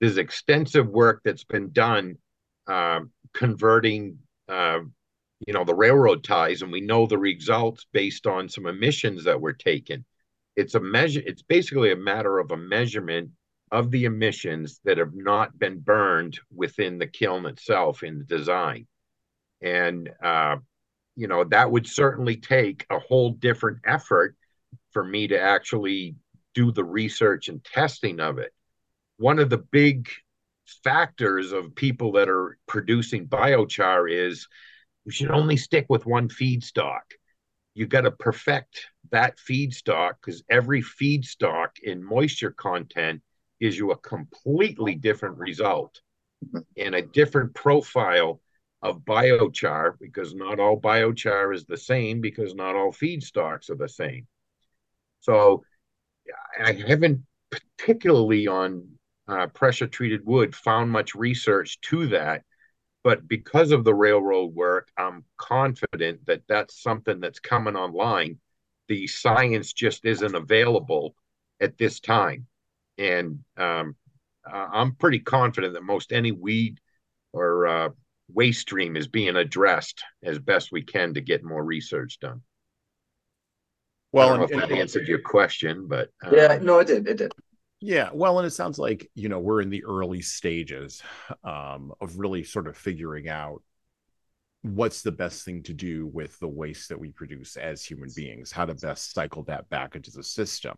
There's 0.00 0.18
extensive 0.18 0.88
work 0.88 1.22
that's 1.24 1.44
been 1.44 1.72
done 1.72 2.16
uh, 2.66 3.00
converting, 3.34 4.18
uh, 4.48 4.80
you 5.46 5.52
know, 5.52 5.64
the 5.64 5.74
railroad 5.74 6.24
ties, 6.24 6.62
and 6.62 6.72
we 6.72 6.80
know 6.80 7.06
the 7.06 7.18
results 7.18 7.86
based 7.92 8.26
on 8.26 8.48
some 8.48 8.66
emissions 8.66 9.24
that 9.24 9.40
were 9.40 9.52
taken. 9.52 10.04
It's 10.56 10.74
a 10.74 10.80
measure. 10.80 11.22
It's 11.24 11.42
basically 11.42 11.92
a 11.92 11.96
matter 11.96 12.38
of 12.38 12.50
a 12.50 12.56
measurement 12.56 13.30
of 13.70 13.90
the 13.90 14.04
emissions 14.04 14.80
that 14.84 14.98
have 14.98 15.14
not 15.14 15.58
been 15.58 15.78
burned 15.78 16.38
within 16.54 16.98
the 16.98 17.06
kiln 17.06 17.46
itself 17.46 18.02
in 18.02 18.18
the 18.18 18.24
design, 18.24 18.86
and 19.62 20.10
uh, 20.22 20.56
you 21.16 21.26
know 21.26 21.44
that 21.44 21.70
would 21.70 21.86
certainly 21.86 22.36
take 22.36 22.86
a 22.90 22.98
whole 22.98 23.30
different 23.30 23.78
effort 23.84 24.36
for 24.92 25.04
me 25.04 25.28
to 25.28 25.40
actually 25.40 26.16
do 26.54 26.72
the 26.72 26.84
research 26.84 27.48
and 27.48 27.64
testing 27.64 28.20
of 28.20 28.38
it 28.38 28.52
one 29.18 29.38
of 29.38 29.50
the 29.50 29.58
big 29.58 30.08
factors 30.84 31.52
of 31.52 31.74
people 31.74 32.12
that 32.12 32.28
are 32.28 32.56
producing 32.66 33.26
biochar 33.26 34.10
is 34.10 34.46
you 35.04 35.12
should 35.12 35.30
only 35.30 35.56
stick 35.56 35.86
with 35.88 36.06
one 36.06 36.28
feedstock 36.28 37.02
you 37.74 37.86
got 37.86 38.02
to 38.02 38.10
perfect 38.10 38.86
that 39.10 39.36
feedstock 39.38 40.14
because 40.20 40.42
every 40.50 40.82
feedstock 40.82 41.70
in 41.82 42.04
moisture 42.04 42.50
content 42.50 43.22
gives 43.60 43.76
you 43.76 43.90
a 43.90 43.96
completely 43.98 44.94
different 44.94 45.38
result 45.38 46.00
mm-hmm. 46.44 46.58
and 46.76 46.94
a 46.94 47.02
different 47.02 47.54
profile 47.54 48.40
of 48.82 49.00
biochar 49.00 49.98
because 50.00 50.34
not 50.34 50.58
all 50.58 50.80
biochar 50.80 51.54
is 51.54 51.64
the 51.66 51.76
same 51.76 52.20
because 52.20 52.54
not 52.54 52.76
all 52.76 52.92
feedstocks 52.92 53.70
are 53.70 53.76
the 53.76 53.88
same. 53.88 54.26
So 55.20 55.64
I 56.62 56.72
haven't 56.72 57.22
particularly 57.50 58.46
on 58.46 58.88
uh, 59.28 59.46
pressure 59.48 59.86
treated 59.86 60.24
wood 60.24 60.54
found 60.54 60.90
much 60.90 61.14
research 61.14 61.80
to 61.82 62.06
that. 62.08 62.42
But 63.02 63.26
because 63.26 63.72
of 63.72 63.84
the 63.84 63.94
railroad 63.94 64.54
work, 64.54 64.90
I'm 64.96 65.24
confident 65.38 66.26
that 66.26 66.42
that's 66.48 66.82
something 66.82 67.20
that's 67.20 67.40
coming 67.40 67.76
online. 67.76 68.38
The 68.88 69.06
science 69.06 69.72
just 69.72 70.04
isn't 70.04 70.34
available 70.34 71.14
at 71.60 71.78
this 71.78 72.00
time. 72.00 72.46
And 72.98 73.40
um, 73.56 73.96
I'm 74.44 74.94
pretty 74.96 75.20
confident 75.20 75.74
that 75.74 75.82
most 75.82 76.12
any 76.12 76.32
weed 76.32 76.78
or 77.32 77.66
uh, 77.66 77.88
waste 78.34 78.60
stream 78.60 78.96
is 78.96 79.08
being 79.08 79.36
addressed 79.36 80.02
as 80.22 80.38
best 80.38 80.72
we 80.72 80.82
can 80.82 81.14
to 81.14 81.20
get 81.20 81.44
more 81.44 81.64
research 81.64 82.18
done. 82.20 82.42
Well, 84.12 84.26
I 84.26 84.30
don't 84.30 84.38
know 84.38 84.44
and, 84.44 84.52
if 84.52 84.60
that 84.60 84.70
and, 84.70 84.80
answered 84.80 85.08
your 85.08 85.20
question, 85.20 85.86
but 85.86 86.10
um, 86.24 86.34
yeah, 86.34 86.58
no, 86.60 86.78
it 86.78 86.86
did. 86.86 87.06
It 87.06 87.16
did. 87.18 87.32
Yeah, 87.80 88.10
well, 88.12 88.38
and 88.38 88.46
it 88.46 88.50
sounds 88.50 88.78
like 88.78 89.08
you 89.14 89.28
know 89.28 89.38
we're 89.38 89.62
in 89.62 89.70
the 89.70 89.84
early 89.84 90.20
stages 90.20 91.02
um, 91.44 91.92
of 92.00 92.18
really 92.18 92.44
sort 92.44 92.66
of 92.66 92.76
figuring 92.76 93.28
out 93.28 93.62
what's 94.62 95.02
the 95.02 95.12
best 95.12 95.44
thing 95.44 95.62
to 95.62 95.72
do 95.72 96.06
with 96.06 96.38
the 96.38 96.48
waste 96.48 96.90
that 96.90 97.00
we 97.00 97.10
produce 97.10 97.56
as 97.56 97.82
human 97.82 98.10
beings, 98.14 98.52
how 98.52 98.66
to 98.66 98.74
best 98.74 99.14
cycle 99.14 99.42
that 99.44 99.68
back 99.70 99.96
into 99.96 100.10
the 100.10 100.22
system. 100.22 100.74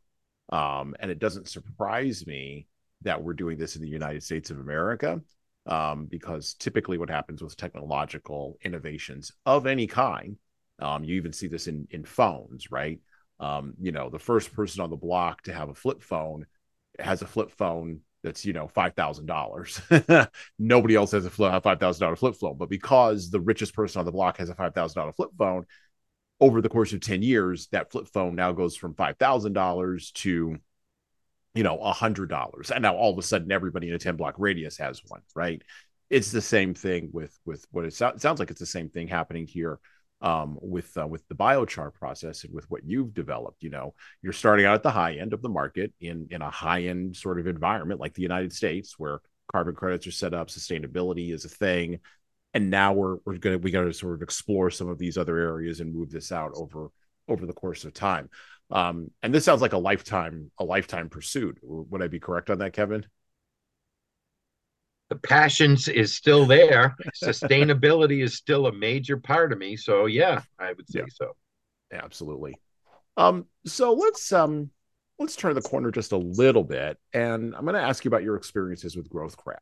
Um, 0.50 0.94
and 1.00 1.10
it 1.10 1.18
doesn't 1.18 1.48
surprise 1.48 2.26
me 2.26 2.68
that 3.00 3.22
we're 3.22 3.32
doing 3.32 3.58
this 3.58 3.74
in 3.74 3.82
the 3.82 3.88
United 3.88 4.22
States 4.22 4.50
of 4.50 4.60
America 4.60 5.20
um, 5.66 6.06
because 6.06 6.54
typically 6.54 6.98
what 6.98 7.10
happens 7.10 7.42
with 7.42 7.56
technological 7.56 8.58
innovations 8.64 9.32
of 9.46 9.66
any 9.66 9.86
kind, 9.86 10.36
um, 10.80 11.04
you 11.04 11.16
even 11.16 11.32
see 11.32 11.46
this 11.46 11.68
in 11.68 11.86
in 11.90 12.04
phones, 12.04 12.70
right? 12.70 13.00
Um, 13.40 13.74
you 13.80 13.92
know, 13.92 14.10
the 14.10 14.18
first 14.18 14.52
person 14.52 14.80
on 14.80 14.90
the 14.90 14.96
block 14.96 15.42
to 15.42 15.52
have 15.52 15.68
a 15.68 15.74
flip 15.74 16.02
phone 16.02 16.46
has 16.98 17.22
a 17.22 17.26
flip 17.26 17.50
phone 17.50 18.00
that's 18.22 18.44
you 18.44 18.52
know 18.52 18.68
five 18.68 18.94
thousand 18.94 19.26
dollars. 19.26 19.80
Nobody 20.58 20.94
else 20.94 21.12
has 21.12 21.26
a 21.26 21.30
five 21.30 21.78
thousand 21.78 22.04
dollar 22.04 22.16
flip 22.16 22.34
phone, 22.36 22.56
but 22.56 22.68
because 22.68 23.30
the 23.30 23.40
richest 23.40 23.74
person 23.74 24.00
on 24.00 24.06
the 24.06 24.12
block 24.12 24.38
has 24.38 24.48
a 24.48 24.54
five 24.54 24.74
thousand 24.74 25.00
dollar 25.00 25.12
flip 25.12 25.30
phone, 25.36 25.66
over 26.40 26.60
the 26.60 26.68
course 26.68 26.92
of 26.92 27.00
ten 27.00 27.22
years, 27.22 27.68
that 27.68 27.90
flip 27.90 28.08
phone 28.08 28.34
now 28.34 28.52
goes 28.52 28.76
from 28.76 28.94
five 28.94 29.16
thousand 29.18 29.52
dollars 29.52 30.12
to 30.12 30.56
you 31.54 31.62
know 31.62 31.78
a 31.78 31.92
hundred 31.92 32.28
dollars, 32.30 32.70
and 32.70 32.82
now 32.82 32.94
all 32.96 33.12
of 33.12 33.18
a 33.18 33.22
sudden 33.22 33.52
everybody 33.52 33.88
in 33.88 33.94
a 33.94 33.98
ten 33.98 34.16
block 34.16 34.34
radius 34.38 34.78
has 34.78 35.00
one, 35.08 35.22
right? 35.34 35.62
It's 36.10 36.30
the 36.30 36.42
same 36.42 36.74
thing 36.74 37.10
with 37.12 37.38
with 37.44 37.66
what 37.70 37.84
it, 37.84 37.94
so- 37.94 38.08
it 38.08 38.20
sounds 38.20 38.38
like. 38.38 38.50
It's 38.50 38.60
the 38.60 38.66
same 38.66 38.88
thing 38.88 39.08
happening 39.08 39.46
here 39.46 39.78
um, 40.20 40.58
with 40.62 40.96
uh, 40.96 41.06
with 41.06 41.26
the 41.28 41.34
biochar 41.34 41.92
process 41.92 42.44
and 42.44 42.54
with 42.54 42.70
what 42.70 42.84
you've 42.84 43.12
developed. 43.14 43.62
You 43.62 43.70
know, 43.70 43.94
you're 44.22 44.32
starting 44.32 44.66
out 44.66 44.76
at 44.76 44.82
the 44.82 44.90
high 44.90 45.14
end 45.14 45.32
of 45.32 45.42
the 45.42 45.48
market 45.48 45.92
in 46.00 46.28
in 46.30 46.42
a 46.42 46.50
high 46.50 46.84
end 46.84 47.16
sort 47.16 47.38
of 47.40 47.46
environment 47.46 48.00
like 48.00 48.14
the 48.14 48.22
United 48.22 48.52
States, 48.52 48.98
where 48.98 49.20
carbon 49.50 49.74
credits 49.74 50.06
are 50.06 50.12
set 50.12 50.34
up, 50.34 50.48
sustainability 50.48 51.32
is 51.34 51.44
a 51.44 51.48
thing, 51.48 52.00
and 52.54 52.70
now 52.70 52.92
we're 52.92 53.16
we're 53.24 53.38
gonna 53.38 53.58
we 53.58 53.70
got 53.70 53.82
to 53.82 53.92
sort 53.92 54.14
of 54.14 54.22
explore 54.22 54.70
some 54.70 54.88
of 54.88 54.98
these 54.98 55.18
other 55.18 55.36
areas 55.38 55.80
and 55.80 55.94
move 55.94 56.10
this 56.10 56.32
out 56.32 56.52
over 56.54 56.88
over 57.28 57.46
the 57.46 57.52
course 57.52 57.84
of 57.84 57.94
time. 57.94 58.28
Um, 58.70 59.10
and 59.22 59.34
this 59.34 59.44
sounds 59.44 59.60
like 59.60 59.74
a 59.74 59.78
lifetime 59.78 60.50
a 60.58 60.64
lifetime 60.64 61.08
pursuit. 61.08 61.58
Would 61.62 62.02
I 62.02 62.08
be 62.08 62.20
correct 62.20 62.50
on 62.50 62.58
that, 62.58 62.72
Kevin? 62.72 63.06
the 65.12 65.18
passions 65.28 65.88
is 65.88 66.16
still 66.16 66.46
there. 66.46 66.96
Sustainability 67.22 68.22
is 68.22 68.34
still 68.34 68.66
a 68.66 68.72
major 68.72 69.18
part 69.18 69.52
of 69.52 69.58
me. 69.58 69.76
So 69.76 70.06
yeah, 70.06 70.40
I 70.58 70.72
would 70.72 70.88
say 70.88 71.00
yeah. 71.00 71.04
so. 71.12 71.36
Absolutely. 71.92 72.54
Um, 73.18 73.44
so 73.66 73.92
let's 73.92 74.32
um 74.32 74.70
let's 75.18 75.36
turn 75.36 75.54
the 75.54 75.60
corner 75.60 75.90
just 75.90 76.12
a 76.12 76.16
little 76.16 76.64
bit, 76.64 76.98
and 77.12 77.54
I'm 77.54 77.64
going 77.64 77.74
to 77.74 77.82
ask 77.82 78.04
you 78.04 78.08
about 78.08 78.22
your 78.22 78.36
experiences 78.36 78.96
with 78.96 79.10
GrowthCraft. 79.10 79.58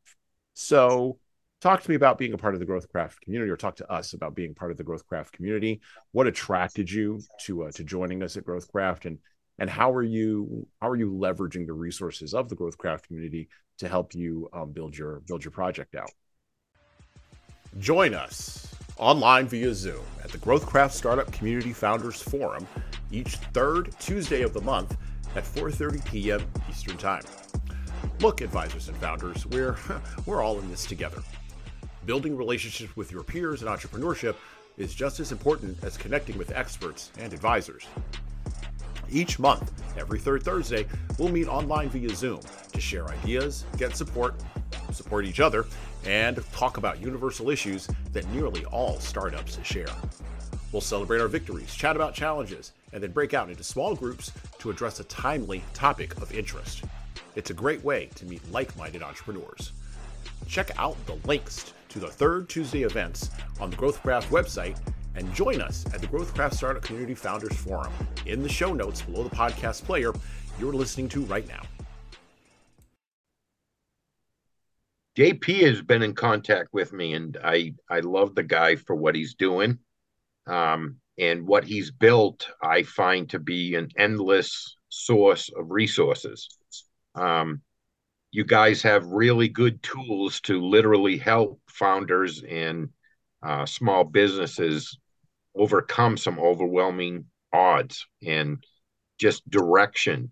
So, 0.54 1.18
talk 1.60 1.82
to 1.82 1.90
me 1.90 1.96
about 1.96 2.18
being 2.18 2.32
a 2.32 2.38
part 2.38 2.54
of 2.54 2.60
the 2.60 2.66
GrowthCraft 2.66 3.20
community, 3.20 3.50
or 3.50 3.56
talk 3.56 3.76
to 3.76 3.92
us 3.92 4.12
about 4.12 4.34
being 4.34 4.54
part 4.54 4.70
of 4.70 4.76
the 4.76 4.84
GrowthCraft 4.84 5.32
community. 5.32 5.80
What 6.12 6.26
attracted 6.26 6.90
you 6.90 7.20
to 7.42 7.64
uh, 7.64 7.70
to 7.72 7.84
joining 7.84 8.22
us 8.22 8.36
at 8.36 8.44
GrowthCraft, 8.44 9.04
and 9.04 9.18
and 9.58 9.68
how 9.68 9.92
are 9.92 10.02
you 10.02 10.66
how 10.80 10.88
are 10.88 10.96
you 10.96 11.12
leveraging 11.12 11.66
the 11.66 11.72
resources 11.72 12.34
of 12.34 12.48
the 12.48 12.56
GrowthCraft 12.56 13.04
community 13.04 13.48
to 13.78 13.88
help 13.88 14.14
you 14.14 14.48
um, 14.52 14.72
build 14.72 14.96
your 14.96 15.20
build 15.20 15.44
your 15.44 15.52
project 15.52 15.94
out. 15.94 16.10
Join 17.78 18.14
us 18.14 18.66
online 18.96 19.46
via 19.46 19.72
Zoom 19.74 20.04
at 20.24 20.30
the 20.30 20.38
GrowthCraft 20.38 20.92
Startup 20.92 21.30
Community 21.32 21.72
Founders 21.72 22.20
Forum 22.20 22.66
each 23.10 23.36
third 23.36 23.94
Tuesday 24.00 24.42
of 24.42 24.52
the 24.52 24.60
month 24.60 24.96
at 25.36 25.44
4:30 25.44 26.04
p.m. 26.06 26.42
Eastern 26.68 26.96
Time. 26.96 27.22
Look, 28.20 28.40
advisors 28.40 28.88
and 28.88 28.96
founders, 28.96 29.46
we're 29.46 29.76
we're 30.26 30.42
all 30.42 30.58
in 30.58 30.70
this 30.70 30.86
together. 30.86 31.22
Building 32.06 32.36
relationships 32.36 32.96
with 32.96 33.12
your 33.12 33.22
peers 33.22 33.62
in 33.62 33.68
entrepreneurship 33.68 34.34
is 34.78 34.94
just 34.94 35.20
as 35.20 35.32
important 35.32 35.82
as 35.84 35.98
connecting 35.98 36.38
with 36.38 36.50
experts 36.52 37.10
and 37.18 37.32
advisors. 37.32 37.86
Each 39.10 39.38
month, 39.38 39.70
every 39.98 40.18
third 40.18 40.42
Thursday, 40.42 40.86
we'll 41.18 41.28
meet 41.28 41.46
online 41.46 41.90
via 41.90 42.14
Zoom 42.14 42.40
to 42.72 42.80
share 42.80 43.08
ideas, 43.08 43.64
get 43.76 43.96
support, 43.96 44.34
support 44.92 45.26
each 45.26 45.40
other, 45.40 45.66
and 46.06 46.42
talk 46.52 46.78
about 46.78 47.00
universal 47.00 47.50
issues 47.50 47.88
that 48.12 48.26
nearly 48.30 48.64
all 48.66 48.98
startups 49.00 49.58
share. 49.62 49.88
We'll 50.72 50.80
celebrate 50.80 51.20
our 51.20 51.28
victories, 51.28 51.74
chat 51.74 51.96
about 51.96 52.14
challenges, 52.14 52.72
and 52.92 53.02
then 53.02 53.10
break 53.10 53.34
out 53.34 53.50
into 53.50 53.64
small 53.64 53.94
groups 53.94 54.32
to 54.60 54.70
address 54.70 55.00
a 55.00 55.04
timely 55.04 55.62
topic 55.74 56.16
of 56.22 56.32
interest. 56.32 56.84
It's 57.36 57.50
a 57.50 57.54
great 57.54 57.84
way 57.84 58.08
to 58.14 58.24
meet 58.24 58.40
like 58.50 58.74
minded 58.76 59.02
entrepreneurs. 59.02 59.72
Check 60.46 60.70
out 60.78 60.96
the 61.06 61.14
links 61.26 61.74
to 61.90 61.98
the 61.98 62.08
third 62.08 62.48
Tuesday 62.48 62.84
events 62.84 63.30
on 63.60 63.70
the 63.70 63.76
GrowthCraft 63.76 64.28
website 64.28 64.78
and 65.14 65.32
join 65.34 65.60
us 65.60 65.84
at 65.86 66.00
the 66.00 66.06
GrowthCraft 66.06 66.54
Startup 66.54 66.82
Community 66.82 67.14
Founders 67.14 67.56
Forum 67.56 67.92
in 68.26 68.42
the 68.42 68.48
show 68.48 68.72
notes 68.72 69.02
below 69.02 69.24
the 69.24 69.34
podcast 69.34 69.84
player 69.84 70.12
you're 70.58 70.72
listening 70.72 71.08
to 71.10 71.24
right 71.24 71.46
now. 71.48 71.62
JP 75.18 75.66
has 75.66 75.82
been 75.82 76.02
in 76.02 76.14
contact 76.14 76.68
with 76.72 76.92
me, 76.92 77.14
and 77.14 77.36
I 77.42 77.74
I 77.90 78.00
love 78.00 78.34
the 78.34 78.44
guy 78.44 78.76
for 78.76 78.94
what 78.94 79.14
he's 79.14 79.34
doing, 79.34 79.78
um, 80.46 80.96
and 81.18 81.46
what 81.46 81.64
he's 81.64 81.90
built. 81.90 82.48
I 82.62 82.84
find 82.84 83.28
to 83.30 83.40
be 83.40 83.74
an 83.74 83.88
endless 83.98 84.76
source 84.88 85.50
of 85.56 85.70
resources. 85.70 86.48
Um, 87.16 87.62
you 88.30 88.44
guys 88.44 88.82
have 88.82 89.06
really 89.06 89.48
good 89.48 89.82
tools 89.82 90.40
to 90.42 90.60
literally 90.60 91.16
help 91.16 91.60
founders 91.68 92.42
and 92.42 92.90
uh, 93.42 93.66
small 93.66 94.04
businesses 94.04 94.98
overcome 95.56 96.16
some 96.16 96.38
overwhelming 96.38 97.24
odds 97.52 98.06
and 98.24 98.64
just 99.18 99.48
direction 99.50 100.30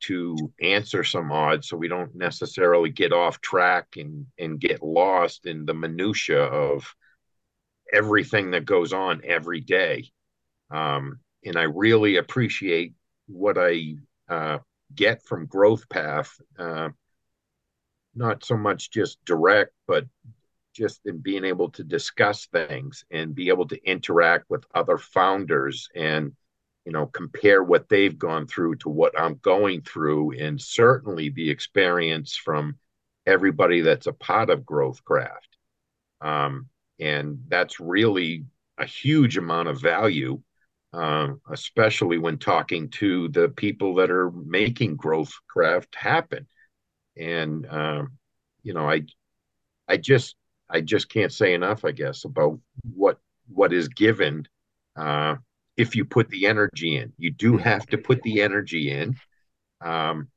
to 0.00 0.36
answer 0.60 1.04
some 1.04 1.30
odds 1.30 1.68
so 1.68 1.76
we 1.76 1.88
don't 1.88 2.14
necessarily 2.14 2.90
get 2.90 3.12
off 3.12 3.40
track 3.40 3.86
and 3.96 4.26
and 4.38 4.60
get 4.60 4.82
lost 4.82 5.46
in 5.46 5.64
the 5.64 5.74
minutia 5.74 6.42
of 6.42 6.94
everything 7.92 8.50
that 8.50 8.64
goes 8.64 8.92
on 8.92 9.20
every 9.24 9.60
day. 9.60 10.10
Um, 10.70 11.20
and 11.44 11.56
i 11.56 11.62
really 11.62 12.16
appreciate 12.16 12.94
what 13.26 13.56
i 13.58 13.94
uh, 14.28 14.58
get 14.94 15.22
from 15.22 15.46
growthcraft 15.46 16.40
uh, 16.58 16.88
not 18.14 18.44
so 18.44 18.56
much 18.56 18.90
just 18.90 19.22
direct 19.24 19.72
but 19.86 20.06
just 20.72 21.00
in 21.04 21.18
being 21.18 21.44
able 21.44 21.70
to 21.70 21.84
discuss 21.84 22.46
things 22.46 23.04
and 23.10 23.34
be 23.34 23.48
able 23.48 23.66
to 23.66 23.82
interact 23.84 24.44
with 24.48 24.64
other 24.74 24.98
founders 24.98 25.88
and 25.94 26.32
you 26.84 26.92
know 26.92 27.06
compare 27.06 27.62
what 27.62 27.88
they've 27.88 28.18
gone 28.18 28.46
through 28.46 28.74
to 28.76 28.88
what 28.88 29.18
i'm 29.18 29.36
going 29.42 29.80
through 29.82 30.32
and 30.32 30.60
certainly 30.60 31.30
the 31.30 31.50
experience 31.50 32.36
from 32.36 32.76
everybody 33.26 33.80
that's 33.80 34.06
a 34.06 34.12
part 34.12 34.50
of 34.50 34.60
growthcraft. 34.60 35.38
Um, 36.20 36.68
and 37.00 37.38
that's 37.48 37.80
really 37.80 38.44
a 38.78 38.86
huge 38.86 39.36
amount 39.36 39.68
of 39.68 39.80
value 39.80 40.40
uh, 40.92 41.32
especially 41.50 42.18
when 42.18 42.38
talking 42.38 42.88
to 42.88 43.28
the 43.28 43.48
people 43.48 43.96
that 43.96 44.12
are 44.12 44.30
making 44.30 44.96
growthcraft 44.96 45.92
happen 45.94 46.46
and 47.16 47.66
um, 47.70 48.12
you 48.62 48.74
know 48.74 48.88
i 48.88 49.02
i 49.88 49.96
just 49.96 50.36
I 50.68 50.80
just 50.80 51.08
can't 51.08 51.32
say 51.32 51.54
enough, 51.54 51.84
I 51.84 51.92
guess, 51.92 52.24
about 52.24 52.58
what 52.94 53.18
what 53.48 53.72
is 53.72 53.88
given 53.88 54.48
uh, 54.96 55.36
if 55.76 55.94
you 55.94 56.04
put 56.04 56.28
the 56.30 56.46
energy 56.46 56.96
in. 56.96 57.12
You 57.18 57.30
do 57.30 57.56
have 57.56 57.86
to 57.86 57.98
put 57.98 58.22
the 58.22 58.40
energy 58.42 58.90
in, 58.90 59.16
um, 59.80 60.28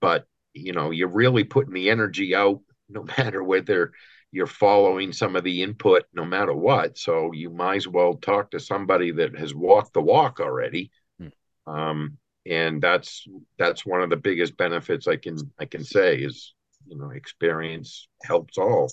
but 0.00 0.26
you 0.52 0.72
know 0.72 0.90
you're 0.90 1.08
really 1.08 1.44
putting 1.44 1.74
the 1.74 1.90
energy 1.90 2.34
out, 2.34 2.60
no 2.88 3.02
matter 3.18 3.42
whether 3.42 3.92
you're 4.30 4.46
following 4.46 5.12
some 5.12 5.36
of 5.36 5.44
the 5.44 5.62
input, 5.62 6.04
no 6.12 6.24
matter 6.24 6.52
what. 6.54 6.98
So 6.98 7.32
you 7.32 7.50
might 7.50 7.76
as 7.76 7.88
well 7.88 8.14
talk 8.14 8.50
to 8.50 8.60
somebody 8.60 9.12
that 9.12 9.38
has 9.38 9.54
walked 9.54 9.92
the 9.92 10.02
walk 10.02 10.40
already. 10.40 10.90
Hmm. 11.20 11.28
Um, 11.72 12.18
and 12.46 12.80
that's 12.80 13.26
that's 13.58 13.86
one 13.86 14.02
of 14.02 14.10
the 14.10 14.16
biggest 14.16 14.56
benefits 14.56 15.08
I 15.08 15.16
can 15.16 15.38
I 15.58 15.64
can 15.64 15.84
say 15.84 16.16
is 16.16 16.54
you 16.86 16.96
know 16.96 17.10
experience 17.10 18.08
helps 18.22 18.58
all. 18.58 18.90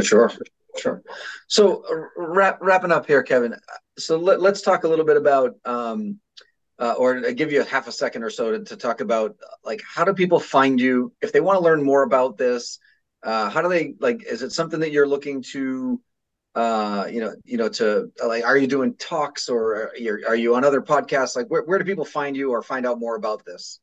Sure. 0.00 0.30
Sure. 0.76 1.02
So 1.48 1.82
uh, 1.90 2.08
wrap, 2.16 2.58
wrapping 2.60 2.92
up 2.92 3.06
here, 3.06 3.22
Kevin. 3.22 3.56
So 3.98 4.16
let, 4.16 4.40
us 4.40 4.62
talk 4.62 4.84
a 4.84 4.88
little 4.88 5.04
bit 5.04 5.16
about, 5.16 5.56
um, 5.64 6.20
uh, 6.78 6.94
or 6.96 7.32
give 7.32 7.50
you 7.50 7.62
a 7.62 7.64
half 7.64 7.88
a 7.88 7.92
second 7.92 8.22
or 8.22 8.30
so 8.30 8.52
to, 8.52 8.64
to, 8.64 8.76
talk 8.76 9.00
about, 9.00 9.36
like, 9.64 9.82
how 9.82 10.04
do 10.04 10.14
people 10.14 10.38
find 10.38 10.80
you 10.80 11.12
if 11.20 11.32
they 11.32 11.40
want 11.40 11.58
to 11.58 11.64
learn 11.64 11.82
more 11.82 12.02
about 12.02 12.38
this? 12.38 12.78
Uh, 13.22 13.50
how 13.50 13.62
do 13.62 13.68
they 13.68 13.94
like? 13.98 14.24
Is 14.24 14.42
it 14.42 14.52
something 14.52 14.78
that 14.80 14.92
you're 14.92 15.08
looking 15.08 15.42
to, 15.54 16.00
uh, 16.54 17.06
you 17.10 17.20
know, 17.20 17.34
you 17.44 17.56
know, 17.56 17.68
to 17.68 18.10
like? 18.24 18.44
Are 18.44 18.56
you 18.56 18.66
doing 18.66 18.94
talks 18.94 19.48
or 19.48 19.74
are 19.74 19.96
you, 19.96 20.24
are 20.26 20.36
you 20.36 20.54
on 20.54 20.64
other 20.64 20.80
podcasts? 20.80 21.36
Like, 21.36 21.48
where, 21.48 21.62
where 21.62 21.78
do 21.78 21.84
people 21.84 22.04
find 22.04 22.36
you 22.36 22.50
or 22.50 22.62
find 22.62 22.86
out 22.86 22.98
more 22.98 23.16
about 23.16 23.44
this? 23.44 23.80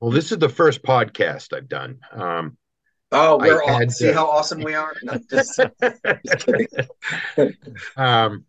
Well, 0.00 0.10
this 0.10 0.30
is 0.30 0.38
the 0.38 0.48
first 0.48 0.82
podcast 0.82 1.56
I've 1.56 1.68
done. 1.68 2.00
Um, 2.12 2.56
Oh, 3.10 3.38
we're 3.38 3.62
all, 3.62 3.88
see 3.88 4.12
how 4.12 4.28
awesome 4.28 4.60
we 4.60 4.74
are. 4.74 4.94
No, 5.02 5.18
just, 5.30 5.58
um, 7.96 8.44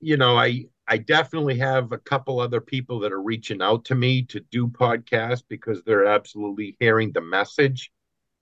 you 0.00 0.16
know, 0.16 0.36
I 0.36 0.66
I 0.86 0.98
definitely 0.98 1.58
have 1.58 1.92
a 1.92 1.98
couple 1.98 2.38
other 2.38 2.60
people 2.60 3.00
that 3.00 3.12
are 3.12 3.22
reaching 3.22 3.62
out 3.62 3.86
to 3.86 3.94
me 3.94 4.22
to 4.26 4.40
do 4.50 4.68
podcasts 4.68 5.42
because 5.48 5.82
they're 5.82 6.06
absolutely 6.06 6.76
hearing 6.78 7.12
the 7.12 7.22
message 7.22 7.90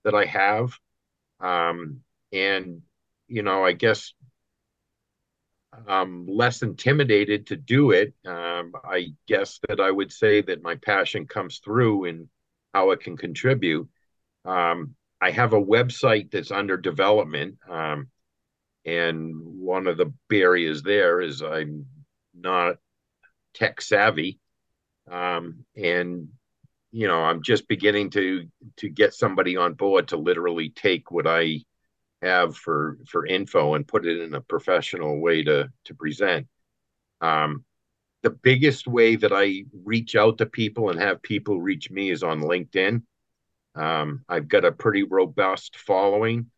that 0.05 0.15
I 0.15 0.25
have. 0.27 0.73
Um, 1.41 2.01
and 2.33 2.83
you 3.33 3.43
know, 3.43 3.65
I 3.65 3.73
guess 3.73 4.13
I'm 5.89 6.27
less 6.27 6.61
intimidated 6.61 7.47
to 7.47 7.57
do 7.57 7.93
it. 7.93 8.13
Um, 8.27 8.73
I 8.85 9.15
guess 9.27 9.59
that 9.69 9.81
I 9.81 9.91
would 9.91 10.13
say 10.13 10.43
that 10.43 10.63
my 10.63 10.75
passion 10.75 11.27
comes 11.27 11.61
through 11.65 12.05
in 12.05 12.29
how 12.75 12.91
it 12.91 13.01
can 13.01 13.17
contribute. 13.17 13.89
Um, 14.45 14.97
I 15.19 15.31
have 15.31 15.55
a 15.55 15.63
website 15.63 16.31
that's 16.31 16.51
under 16.51 16.77
development. 16.77 17.57
Um, 17.71 18.09
and 18.85 19.33
one 19.35 19.87
of 19.87 19.97
the 19.97 20.13
barriers 20.29 20.83
there 20.83 21.23
is 21.23 21.41
I'm 21.41 21.87
not 22.35 22.77
tech 23.55 23.81
savvy. 23.81 24.41
Um, 25.11 25.65
and 25.75 26.29
you 26.91 27.09
know, 27.09 27.23
I'm 27.23 27.43
just 27.43 27.67
beginning 27.67 28.11
to 28.11 28.47
to 28.77 28.91
get 28.91 29.15
somebody 29.15 29.57
on 29.57 29.73
board 29.73 30.09
to 30.09 30.19
literally 30.19 30.69
take 30.69 31.11
what 31.11 31.27
I 31.27 31.61
have 32.23 32.57
for 32.57 32.99
for 33.07 33.27
info 33.27 33.75
and 33.75 33.87
put 33.87 34.07
it 34.07 34.21
in 34.21 34.35
a 34.35 34.41
professional 34.41 35.21
way 35.21 35.43
to 35.43 35.71
to 35.85 35.95
present. 35.95 36.47
Um, 37.21 37.65
the 38.23 38.31
biggest 38.31 38.87
way 38.87 39.17
that 39.17 39.33
I 39.33 39.65
reach 39.85 40.15
out 40.15 40.39
to 40.39 40.47
people 40.47 40.91
and 40.91 41.01
have 41.01 41.23
people 41.23 41.61
reach 41.61 41.91
me 41.91 42.11
is 42.11 42.23
on 42.23 42.41
LinkedIn. 42.41 43.03
Um, 43.75 44.25
I've 44.29 44.49
got 44.49 44.65
a 44.65 44.73
pretty 44.73 45.03
robust 45.03 45.77
following, 45.77 46.51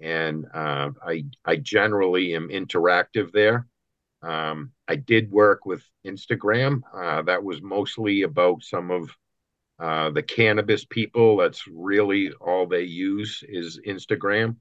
and 0.00 0.46
uh, 0.52 0.90
I 1.06 1.24
I 1.44 1.56
generally 1.56 2.34
am 2.34 2.48
interactive 2.48 3.32
there. 3.32 3.66
Um, 4.22 4.72
I 4.88 4.96
did 4.96 5.30
work 5.30 5.66
with 5.66 5.82
Instagram. 6.06 6.82
Uh, 6.94 7.22
that 7.22 7.42
was 7.42 7.60
mostly 7.62 8.22
about 8.22 8.62
some 8.62 8.90
of 8.90 9.10
uh, 9.78 10.10
the 10.10 10.22
cannabis 10.22 10.84
people. 10.84 11.36
That's 11.36 11.66
really 11.66 12.32
all 12.40 12.66
they 12.66 12.82
use 12.84 13.42
is 13.48 13.80
Instagram. 13.86 14.56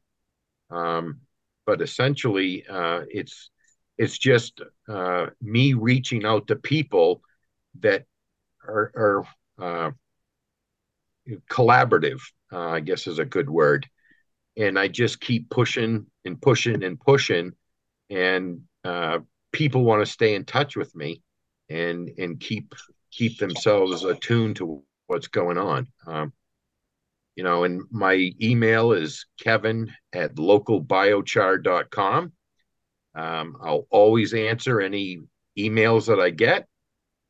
Um, 0.72 1.22
but 1.66 1.82
essentially, 1.82 2.66
uh, 2.68 3.02
it's 3.10 3.50
it's 3.98 4.18
just 4.18 4.62
uh, 4.90 5.28
me 5.42 5.74
reaching 5.74 6.26
out 6.26 6.48
to 6.48 6.56
people 6.56 7.22
that 7.82 8.06
are, 8.68 8.92
are 8.96 9.26
uh, 9.62 9.92
collaborative, 11.50 12.20
uh, 12.52 12.70
I 12.70 12.80
guess 12.80 13.08
is 13.08 13.20
a 13.20 13.26
good 13.26 13.50
word. 13.50 13.88
And 14.58 14.78
I 14.78 14.88
just 14.88 15.22
keep 15.22 15.50
pushing 15.50 16.08
and 16.26 16.42
pushing 16.42 16.84
and 16.84 17.00
pushing, 17.00 17.54
and 18.10 18.62
uh, 18.84 19.20
people 19.52 19.84
want 19.84 20.06
to 20.06 20.12
stay 20.12 20.36
in 20.36 20.46
touch 20.46 20.76
with 20.76 20.94
me 20.96 21.22
and 21.70 22.10
and 22.18 22.40
keep 22.40 22.74
keep 23.12 23.38
themselves 23.38 24.04
attuned 24.04 24.58
to 24.58 24.84
what's 25.08 25.28
going 25.28 25.58
on. 25.58 25.88
Um, 26.06 26.34
you 27.36 27.44
know, 27.44 27.64
and 27.64 27.84
my 27.92 28.32
email 28.42 28.92
is 28.92 29.26
kevin 29.40 29.94
at 30.14 30.36
localbiochar.com. 30.36 32.32
Um, 33.14 33.58
I'll 33.62 33.88
always 33.90 34.34
answer 34.34 34.80
any 34.82 35.20
emails 35.58 36.08
that 36.08 36.20
I 36.20 36.30
get. 36.30 36.68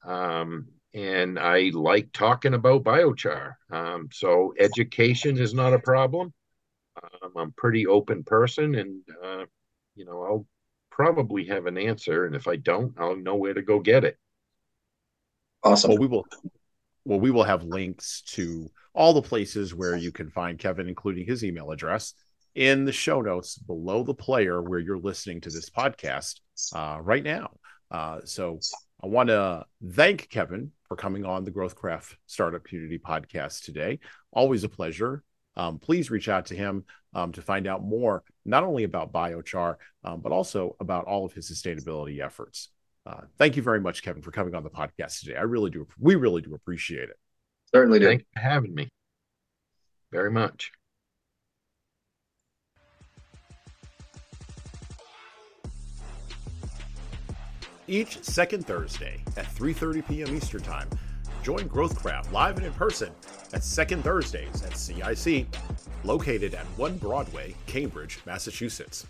Um, 0.05 0.67
and 0.93 1.39
I 1.39 1.71
like 1.73 2.11
talking 2.11 2.53
about 2.53 2.83
biochar. 2.83 3.53
Um, 3.71 4.09
so 4.11 4.53
education 4.59 5.37
is 5.37 5.53
not 5.53 5.73
a 5.73 5.79
problem. 5.79 6.33
Um, 7.01 7.31
I'm 7.37 7.49
a 7.49 7.53
pretty 7.53 7.87
open 7.87 8.23
person, 8.23 8.75
and 8.75 9.01
uh, 9.23 9.45
you 9.95 10.05
know 10.05 10.21
I'll 10.23 10.45
probably 10.89 11.45
have 11.47 11.65
an 11.65 11.77
answer, 11.77 12.25
and 12.25 12.35
if 12.35 12.47
I 12.47 12.57
don't, 12.57 12.93
I'll 12.99 13.15
know 13.15 13.35
where 13.35 13.53
to 13.53 13.61
go 13.61 13.79
get 13.79 14.03
it. 14.03 14.17
Awesome. 15.63 15.91
Well, 15.91 15.99
we 15.99 16.07
will. 16.07 16.25
Well, 17.05 17.19
we 17.19 17.31
will 17.31 17.43
have 17.43 17.63
links 17.63 18.21
to 18.27 18.69
all 18.93 19.13
the 19.13 19.21
places 19.21 19.73
where 19.73 19.95
you 19.97 20.11
can 20.11 20.29
find 20.29 20.59
Kevin, 20.59 20.87
including 20.87 21.25
his 21.25 21.43
email 21.43 21.71
address, 21.71 22.13
in 22.53 22.85
the 22.85 22.91
show 22.91 23.21
notes 23.21 23.57
below 23.57 24.03
the 24.03 24.13
player 24.13 24.61
where 24.61 24.79
you're 24.79 24.99
listening 24.99 25.41
to 25.41 25.49
this 25.49 25.69
podcast 25.69 26.41
uh, 26.75 26.99
right 27.01 27.23
now. 27.23 27.51
Uh, 27.89 28.19
so 28.25 28.59
I 29.03 29.07
want 29.07 29.29
to 29.29 29.65
thank 29.93 30.29
Kevin 30.29 30.71
for 30.87 30.95
coming 30.95 31.25
on 31.25 31.43
the 31.43 31.51
Growthcraft 31.51 32.15
Startup 32.27 32.63
Community 32.63 32.99
podcast 32.99 33.63
today. 33.63 33.99
Always 34.31 34.63
a 34.63 34.69
pleasure. 34.69 35.23
Um, 35.55 35.79
please 35.79 36.11
reach 36.11 36.29
out 36.29 36.45
to 36.47 36.55
him 36.55 36.85
um, 37.13 37.31
to 37.33 37.41
find 37.41 37.67
out 37.67 37.83
more, 37.83 38.23
not 38.45 38.63
only 38.63 38.83
about 38.83 39.11
biochar, 39.11 39.75
um, 40.03 40.21
but 40.21 40.31
also 40.31 40.75
about 40.79 41.05
all 41.05 41.25
of 41.25 41.33
his 41.33 41.51
sustainability 41.51 42.23
efforts. 42.23 42.69
Uh, 43.05 43.21
thank 43.37 43.55
you 43.55 43.63
very 43.63 43.79
much, 43.79 44.03
Kevin, 44.03 44.21
for 44.21 44.31
coming 44.31 44.53
on 44.53 44.63
the 44.63 44.69
podcast 44.69 45.21
today. 45.21 45.35
I 45.35 45.41
really 45.41 45.71
do. 45.71 45.87
We 45.99 46.15
really 46.15 46.41
do 46.41 46.53
appreciate 46.53 47.09
it. 47.09 47.17
Certainly 47.73 47.99
do. 47.99 48.05
Thank 48.05 48.21
you 48.21 48.27
for 48.33 48.39
having 48.41 48.75
me. 48.75 48.89
Very 50.11 50.31
much. 50.31 50.71
each 57.91 58.23
second 58.23 58.65
Thursday 58.65 59.21
at 59.37 59.45
3:30 59.53 60.07
p.m. 60.07 60.35
Eastern 60.35 60.61
Time. 60.61 60.87
Join 61.43 61.67
Growthcraft 61.67 62.31
live 62.31 62.57
and 62.57 62.65
in 62.65 62.73
person 62.73 63.11
at 63.53 63.63
Second 63.63 64.03
Thursdays 64.03 64.61
at 64.63 64.77
CIC, 64.77 65.47
located 66.03 66.53
at 66.53 66.65
1 66.77 66.97
Broadway, 66.97 67.55
Cambridge, 67.65 68.19
Massachusetts. 68.25 69.07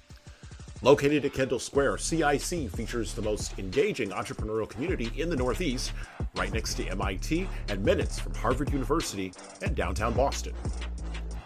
Located 0.84 1.24
at 1.26 1.34
Kendall 1.34 1.60
Square, 1.60 2.00
CIC 2.00 2.68
features 2.72 3.14
the 3.14 3.22
most 3.22 3.60
engaging 3.60 4.10
entrepreneurial 4.10 4.68
community 4.68 5.12
in 5.16 5.30
the 5.30 5.36
Northeast, 5.36 5.94
right 6.36 6.52
next 6.52 6.74
to 6.76 6.88
MIT 6.88 7.48
and 7.70 7.86
minutes 7.86 8.18
from 8.18 8.34
Harvard 8.34 8.72
University 8.72 9.32
and 9.62 9.76
downtown 9.76 10.12
Boston. 10.14 10.56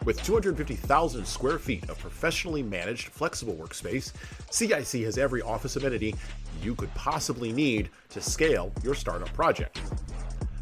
With 0.05 0.23
250,000 0.23 1.25
square 1.27 1.59
feet 1.59 1.89
of 1.89 1.99
professionally 1.99 2.63
managed 2.63 3.09
flexible 3.09 3.55
workspace, 3.55 4.13
CIC 4.51 5.03
has 5.03 5.17
every 5.17 5.41
office 5.41 5.75
amenity 5.75 6.15
you 6.63 6.73
could 6.73 6.93
possibly 6.95 7.51
need 7.51 7.89
to 8.11 8.21
scale 8.21 8.71
your 8.83 8.95
startup 8.95 9.33
project. 9.33 9.81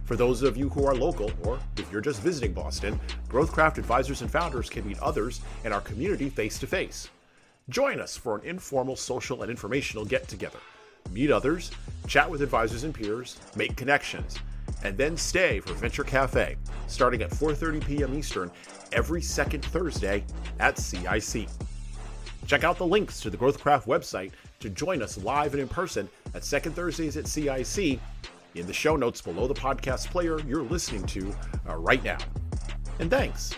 For 0.05 0.15
those 0.15 0.41
of 0.41 0.57
you 0.57 0.69
who 0.69 0.87
are 0.87 0.95
local, 0.95 1.31
or 1.43 1.59
if 1.77 1.91
you're 1.91 2.01
just 2.01 2.21
visiting 2.21 2.53
Boston, 2.53 2.99
Growthcraft 3.29 3.77
advisors 3.77 4.23
and 4.23 4.31
founders 4.31 4.67
can 4.67 4.87
meet 4.87 4.97
others 4.97 5.41
in 5.63 5.71
our 5.71 5.81
community 5.81 6.27
face 6.27 6.57
to 6.57 6.65
face. 6.65 7.09
Join 7.69 7.99
us 7.99 8.17
for 8.17 8.37
an 8.37 8.45
informal 8.45 8.95
social 8.95 9.41
and 9.41 9.49
informational 9.49 10.05
get 10.05 10.27
together. 10.27 10.59
Meet 11.11 11.31
others, 11.31 11.71
chat 12.07 12.29
with 12.29 12.41
advisors 12.41 12.83
and 12.83 12.93
peers, 12.93 13.39
make 13.55 13.75
connections, 13.75 14.37
and 14.83 14.97
then 14.97 15.15
stay 15.15 15.59
for 15.59 15.73
Venture 15.73 16.03
Cafe, 16.03 16.57
starting 16.87 17.21
at 17.21 17.31
4:30 17.31 17.85
p.m. 17.85 18.13
Eastern 18.13 18.51
every 18.91 19.21
second 19.21 19.63
Thursday 19.65 20.23
at 20.59 20.77
CIC. 20.77 21.47
Check 22.47 22.63
out 22.63 22.77
the 22.77 22.85
links 22.85 23.21
to 23.21 23.29
the 23.29 23.37
Growthcraft 23.37 23.85
website 23.85 24.31
to 24.59 24.69
join 24.69 25.01
us 25.01 25.17
live 25.17 25.53
and 25.53 25.61
in 25.61 25.67
person 25.69 26.09
at 26.33 26.43
second 26.43 26.73
Thursdays 26.73 27.15
at 27.15 27.27
CIC 27.27 27.99
in 28.55 28.67
the 28.67 28.73
show 28.73 28.95
notes 28.95 29.21
below 29.21 29.47
the 29.47 29.53
podcast 29.53 30.09
player 30.09 30.39
you're 30.41 30.63
listening 30.63 31.05
to 31.07 31.33
uh, 31.69 31.75
right 31.75 32.03
now. 32.03 32.17
And 32.99 33.09
thanks. 33.09 33.55